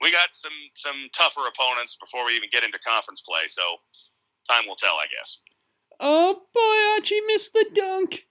we 0.00 0.12
got 0.12 0.30
some 0.32 0.54
some 0.76 1.08
tougher 1.16 1.48
opponents 1.48 1.96
before 1.98 2.24
we 2.26 2.36
even 2.36 2.48
get 2.52 2.64
into 2.64 2.78
conference 2.86 3.22
play. 3.22 3.48
So 3.48 3.62
time 4.48 4.66
will 4.68 4.76
tell, 4.76 4.94
I 4.94 5.06
guess. 5.10 5.40
Oh 5.98 6.42
boy, 6.54 6.94
Archie 6.94 7.20
missed 7.26 7.52
the 7.52 7.66
dunk. 7.74 8.26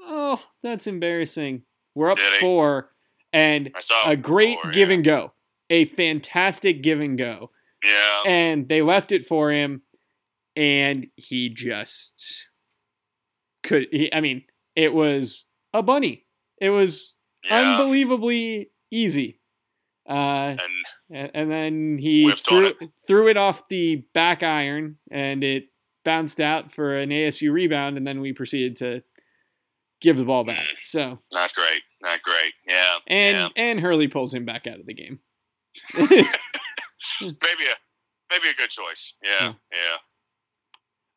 Oh, 0.00 0.42
that's 0.62 0.86
embarrassing. 0.86 1.62
We're 1.94 2.10
up 2.10 2.18
Did 2.18 2.32
he? 2.34 2.40
four, 2.40 2.90
and 3.32 3.72
a 4.04 4.16
great 4.16 4.58
before, 4.58 4.72
give 4.72 4.88
yeah. 4.88 4.94
and 4.94 5.04
go, 5.04 5.32
a 5.70 5.86
fantastic 5.86 6.82
give 6.82 7.00
and 7.00 7.16
go, 7.16 7.50
Yeah, 7.82 8.22
and 8.26 8.68
they 8.68 8.82
left 8.82 9.12
it 9.12 9.26
for 9.26 9.50
him, 9.50 9.82
and 10.54 11.08
he 11.16 11.48
just 11.48 12.48
could. 13.62 13.86
He, 13.90 14.12
I 14.12 14.20
mean, 14.20 14.44
it 14.74 14.92
was 14.92 15.46
a 15.72 15.82
bunny. 15.82 16.26
It 16.60 16.70
was 16.70 17.14
yeah, 17.44 17.78
unbelievably 17.78 18.70
easy. 18.90 19.40
Uh, 20.08 20.56
and 21.10 21.30
and, 21.34 21.50
then 21.50 21.98
he 21.98 22.32
threw, 22.32 22.72
threw 23.06 23.28
it 23.28 23.36
off 23.36 23.68
the 23.68 24.04
back 24.12 24.42
iron 24.42 24.98
and 25.10 25.42
it 25.44 25.64
bounced 26.04 26.40
out 26.40 26.72
for 26.72 26.96
an 26.96 27.10
ASU 27.10 27.52
rebound 27.52 27.96
and 27.96 28.06
then 28.06 28.20
we 28.20 28.32
proceeded 28.32 28.76
to 28.76 29.02
give 30.06 30.16
the 30.16 30.24
ball 30.24 30.44
back. 30.44 30.66
So 30.80 31.18
not 31.32 31.52
great, 31.54 31.82
not 32.00 32.22
great. 32.22 32.52
Yeah, 32.68 32.94
and 33.08 33.36
yeah. 33.56 33.62
and 33.64 33.80
Hurley 33.80 34.06
pulls 34.08 34.32
him 34.32 34.44
back 34.44 34.66
out 34.66 34.78
of 34.78 34.86
the 34.86 34.94
game. 34.94 35.18
maybe 35.98 36.22
a 37.20 37.76
maybe 38.30 38.48
a 38.50 38.54
good 38.56 38.70
choice. 38.70 39.14
Yeah, 39.22 39.54
yeah. 39.72 39.96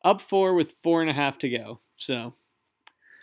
Up 0.04 0.20
four 0.20 0.54
with 0.54 0.74
four 0.82 1.00
and 1.00 1.08
a 1.10 1.12
half 1.14 1.38
to 1.38 1.48
go. 1.48 1.80
So 1.98 2.34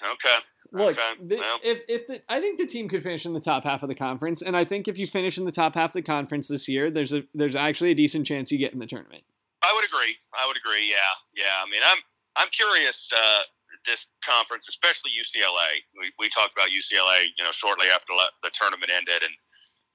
Okay. 0.04 0.38
look, 0.72 0.98
Okay, 0.98 1.14
the, 1.28 1.36
well. 1.38 1.60
if 1.64 1.82
if 1.90 2.08
the, 2.08 2.22
I 2.30 2.40
think 2.40 2.60
the 2.60 2.66
team 2.68 2.88
could 2.88 3.04
finish 3.04 3.26
in 3.26 3.34
the 3.34 3.40
top 3.40 3.64
half 3.64 3.84
of 3.84 3.90
the 3.90 3.96
conference, 3.96 4.42
and 4.42 4.56
I 4.56 4.64
think 4.64 4.88
if 4.88 4.98
you 4.98 5.06
finish 5.08 5.38
in 5.38 5.46
the 5.46 5.52
top 5.52 5.76
half 5.76 5.90
of 5.90 5.94
the 5.94 6.02
conference 6.02 6.48
this 6.48 6.68
year, 6.70 6.90
there's 6.90 7.14
a 7.14 7.24
there's 7.34 7.56
actually 7.56 7.92
a 7.92 7.96
decent 7.96 8.26
chance 8.26 8.52
you 8.52 8.58
get 8.58 8.74
in 8.74 8.80
the 8.80 8.86
tournament. 8.88 9.24
I 9.64 9.74
would 9.76 9.84
agree. 9.86 10.16
I 10.34 10.48
would 10.48 10.56
agree. 10.58 10.88
Yeah, 10.90 11.14
yeah. 11.36 11.64
I 11.66 11.70
mean, 11.70 11.82
I'm 11.86 11.98
I'm 12.36 12.50
curious. 12.50 13.10
Uh, 13.16 13.42
this 13.88 14.08
conference, 14.24 14.68
especially 14.70 15.12
UCLA. 15.16 15.82
We, 16.00 16.12
we 16.20 16.30
talked 16.30 16.54
about 16.54 16.70
UCLA, 16.70 17.32
you 17.38 17.44
know, 17.44 17.52
shortly 17.52 17.88
after 17.88 18.14
the 18.44 18.52
tournament 18.54 18.92
ended, 18.94 19.24
and 19.24 19.34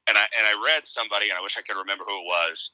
and 0.09 0.19
I 0.19 0.25
and 0.37 0.45
I 0.49 0.55
read 0.65 0.87
somebody, 0.87 1.31
and 1.31 1.39
I 1.39 1.43
wish 1.43 1.57
I 1.59 1.63
could 1.63 1.79
remember 1.79 2.05
who 2.09 2.17
it 2.19 2.27
was, 2.27 2.73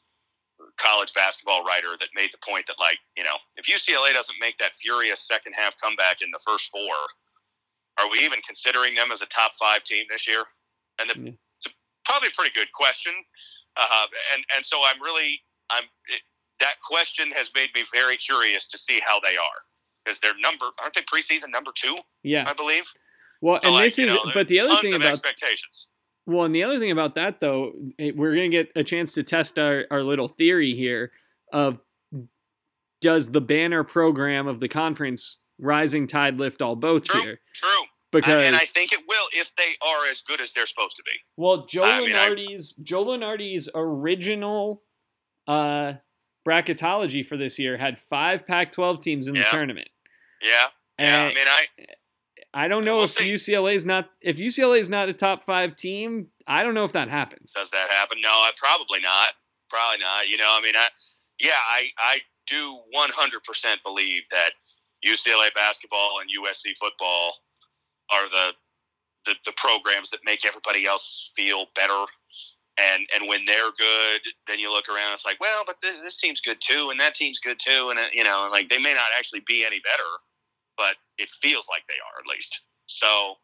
college 0.78 1.12
basketball 1.14 1.64
writer 1.64 1.96
that 2.00 2.08
made 2.14 2.30
the 2.32 2.38
point 2.46 2.66
that 2.66 2.76
like, 2.80 2.98
you 3.16 3.24
know, 3.24 3.36
if 3.56 3.66
UCLA 3.66 4.14
doesn't 4.14 4.36
make 4.40 4.56
that 4.58 4.74
furious 4.74 5.20
second 5.26 5.54
half 5.54 5.76
comeback 5.82 6.22
in 6.22 6.30
the 6.32 6.40
first 6.46 6.70
four, 6.70 6.96
are 7.98 8.10
we 8.10 8.20
even 8.24 8.40
considering 8.46 8.94
them 8.94 9.10
as 9.12 9.22
a 9.22 9.26
top 9.26 9.52
five 9.58 9.84
team 9.84 10.06
this 10.10 10.26
year? 10.26 10.44
And 11.00 11.10
the, 11.10 11.14
Yeah. 11.20 11.32
it's 11.58 11.66
a, 11.66 11.70
probably 12.06 12.28
a 12.28 12.36
pretty 12.36 12.54
good 12.54 12.72
question. 12.72 13.12
Uh, 13.76 14.06
and 14.34 14.44
and 14.56 14.64
so 14.64 14.80
I'm 14.86 15.00
really 15.02 15.42
I'm 15.70 15.84
it, 16.08 16.22
that 16.60 16.76
question 16.82 17.30
has 17.32 17.50
made 17.54 17.70
me 17.74 17.84
very 17.92 18.16
curious 18.16 18.66
to 18.68 18.78
see 18.78 19.00
how 19.04 19.20
they 19.20 19.36
are 19.36 19.60
because 20.08 20.20
they're 20.20 20.38
number 20.40 20.66
aren't 20.80 20.94
they 20.94 21.02
preseason 21.02 21.50
number 21.52 21.70
two 21.74 21.96
Yeah. 22.22 22.44
I 22.48 22.54
believe. 22.54 22.84
Well, 23.40 23.60
So, 23.62 23.68
and 23.68 23.74
like, 23.74 23.84
this 23.84 23.98
is, 23.98 24.06
know, 24.06 24.20
but 24.34 24.48
the 24.48 24.60
other 24.60 24.76
thing 24.80 24.94
about 24.94 25.10
expectations. 25.12 25.86
Well, 26.26 26.44
and 26.44 26.54
the 26.54 26.64
other 26.64 26.78
thing 26.78 26.90
about 26.90 27.14
that, 27.14 27.40
though, 27.40 27.72
we're 27.98 28.34
going 28.34 28.50
to 28.50 28.56
get 28.56 28.72
a 28.76 28.84
chance 28.84 29.12
to 29.14 29.22
test 29.22 29.58
our, 29.58 29.86
our 29.90 30.02
little 30.02 30.28
theory 30.28 30.74
here 30.74 31.12
of 31.52 31.78
does 33.00 33.30
the 33.30 33.40
banner 33.40 33.84
program 33.84 34.46
of 34.46 34.60
the 34.60 34.68
conference 34.68 35.38
Rising 35.58 36.06
Tide 36.06 36.38
lift 36.38 36.60
all 36.62 36.76
boats 36.76 37.08
True. 37.08 37.20
here? 37.22 37.40
True, 37.54 37.68
Because, 38.12 38.42
I, 38.42 38.46
and 38.46 38.56
I 38.56 38.60
think 38.66 38.92
it 38.92 39.00
will 39.08 39.26
if 39.32 39.50
they 39.56 39.76
are 39.80 40.06
as 40.10 40.20
good 40.22 40.40
as 40.40 40.52
they're 40.52 40.66
supposed 40.66 40.96
to 40.96 41.02
be. 41.04 41.12
well, 41.36 41.64
Joe 41.66 41.82
I 41.84 42.00
mean, 42.00 42.14
I- 42.16 42.28
Lunardi's, 42.30 42.72
Joe 42.74 43.04
Lunardi's 43.06 43.68
original 43.74 44.82
uh, 45.46 45.94
bracketology 46.46 47.24
for 47.24 47.36
this 47.36 47.58
year 47.58 47.76
had 47.76 47.98
five 47.98 48.46
Pac 48.46 48.72
12 48.72 49.00
teams 49.00 49.26
in 49.28 49.34
the 49.34 49.44
tournament. 49.50 49.88
Yeah, 50.42 50.50
yeah. 50.98 51.22
And 51.24 51.32
I 51.32 51.34
mean, 51.34 51.46
I 51.46 52.64
I 52.64 52.68
don't 52.68 52.84
know 52.84 52.96
We'll 52.96 53.04
if 53.04 53.10
see. 53.10 53.30
is 53.32 53.86
not 53.86 54.10
if 54.20 54.36
UCLA's 54.36 54.88
not 54.88 55.08
a 55.08 55.12
top 55.14 55.42
five 55.44 55.76
team. 55.76 56.28
I 56.46 56.62
don't 56.62 56.74
know 56.74 56.84
if 56.84 56.92
that 56.92 57.08
happens. 57.08 57.52
does 57.52 57.70
that 57.70 57.90
happen? 57.90 58.18
No, 58.22 58.30
I 58.30 58.52
probably 58.56 59.00
not. 59.00 59.30
Probably 59.68 59.98
not. 60.00 60.28
You 60.28 60.38
know, 60.38 60.48
I 60.48 60.60
mean, 60.62 60.74
I 60.76 60.88
yeah, 61.38 61.50
I 61.52 61.90
I 61.98 62.18
do 62.46 62.78
100% 62.96 63.76
believe 63.84 64.22
that 64.30 64.52
UCLA 65.06 65.52
basketball 65.54 66.18
and 66.20 66.30
USC 66.30 66.72
football 66.80 67.34
are 68.10 68.28
the 68.28 68.52
the, 69.26 69.34
the 69.44 69.52
programs 69.56 70.10
that 70.10 70.20
make 70.24 70.46
everybody 70.46 70.86
else 70.86 71.30
feel 71.36 71.66
better. 71.76 72.04
And 72.80 73.06
and 73.14 73.28
when 73.28 73.44
they're 73.44 73.72
good, 73.76 74.20
then 74.46 74.58
you 74.58 74.72
look 74.72 74.88
around. 74.88 75.06
And 75.08 75.14
it's 75.14 75.26
like, 75.26 75.40
well, 75.40 75.64
but 75.66 75.76
this, 75.82 75.96
this 76.02 76.16
team's 76.16 76.40
good 76.40 76.58
too, 76.60 76.88
and 76.90 76.98
that 77.00 77.14
team's 77.14 77.40
good 77.40 77.58
too, 77.58 77.90
and 77.90 77.98
uh, 77.98 78.04
you 78.12 78.24
know, 78.24 78.48
like 78.50 78.68
they 78.68 78.78
may 78.78 78.94
not 78.94 79.10
actually 79.18 79.42
be 79.46 79.64
any 79.66 79.80
better, 79.80 80.08
but 80.78 80.96
it 81.18 81.28
feels 81.42 81.68
like 81.68 81.82
they 81.88 81.94
are 81.94 82.18
at 82.18 82.26
least. 82.32 82.62
So 82.86 83.34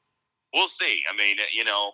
we'll 0.54 0.68
see. 0.68 1.02
I 1.12 1.16
mean, 1.16 1.36
you 1.52 1.64
know, 1.64 1.92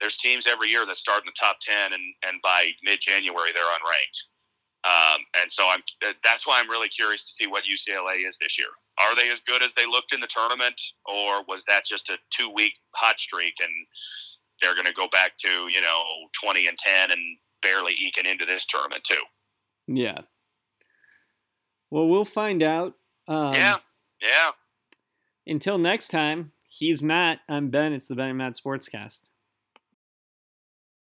there's 0.00 0.16
teams 0.16 0.46
every 0.46 0.68
year 0.68 0.86
that 0.86 0.96
start 0.96 1.22
in 1.22 1.26
the 1.26 1.32
top 1.38 1.58
10 1.60 1.92
and, 1.92 2.02
and 2.26 2.40
by 2.42 2.70
mid-january 2.82 3.50
they're 3.52 3.62
unranked 3.64 4.18
um, 4.84 5.20
and 5.40 5.50
so 5.50 5.68
i'm 5.68 5.82
that's 6.22 6.46
why 6.46 6.60
i'm 6.60 6.70
really 6.70 6.88
curious 6.88 7.26
to 7.26 7.32
see 7.32 7.46
what 7.46 7.64
ucla 7.64 8.14
is 8.26 8.38
this 8.40 8.58
year 8.58 8.68
are 9.00 9.14
they 9.14 9.30
as 9.30 9.40
good 9.46 9.62
as 9.62 9.74
they 9.74 9.86
looked 9.86 10.12
in 10.12 10.20
the 10.20 10.28
tournament 10.28 10.80
or 11.06 11.42
was 11.48 11.64
that 11.66 11.84
just 11.84 12.08
a 12.10 12.18
two 12.30 12.50
week 12.54 12.74
hot 12.94 13.18
streak 13.18 13.54
and 13.60 13.72
they're 14.62 14.74
going 14.74 14.86
to 14.86 14.94
go 14.94 15.08
back 15.10 15.32
to 15.38 15.48
you 15.68 15.80
know 15.80 16.02
20 16.42 16.68
and 16.68 16.78
10 16.78 17.10
and 17.10 17.20
barely 17.62 17.94
eking 17.94 18.26
into 18.26 18.44
this 18.44 18.66
tournament 18.66 19.02
too 19.04 19.22
Yeah. 19.88 20.20
Well, 21.90 22.06
we'll 22.06 22.26
find 22.26 22.62
out. 22.62 22.92
Um, 23.26 23.52
yeah 23.54 23.76
yeah 24.20 24.50
Until 25.46 25.78
next 25.78 26.08
time, 26.08 26.52
he's 26.68 27.02
Matt. 27.02 27.40
I'm 27.48 27.70
Ben. 27.70 27.92
It's 27.92 28.08
the 28.08 28.14
Ben 28.14 28.30
and 28.30 28.38
Matt 28.38 28.54
Sportscast. 28.54 29.30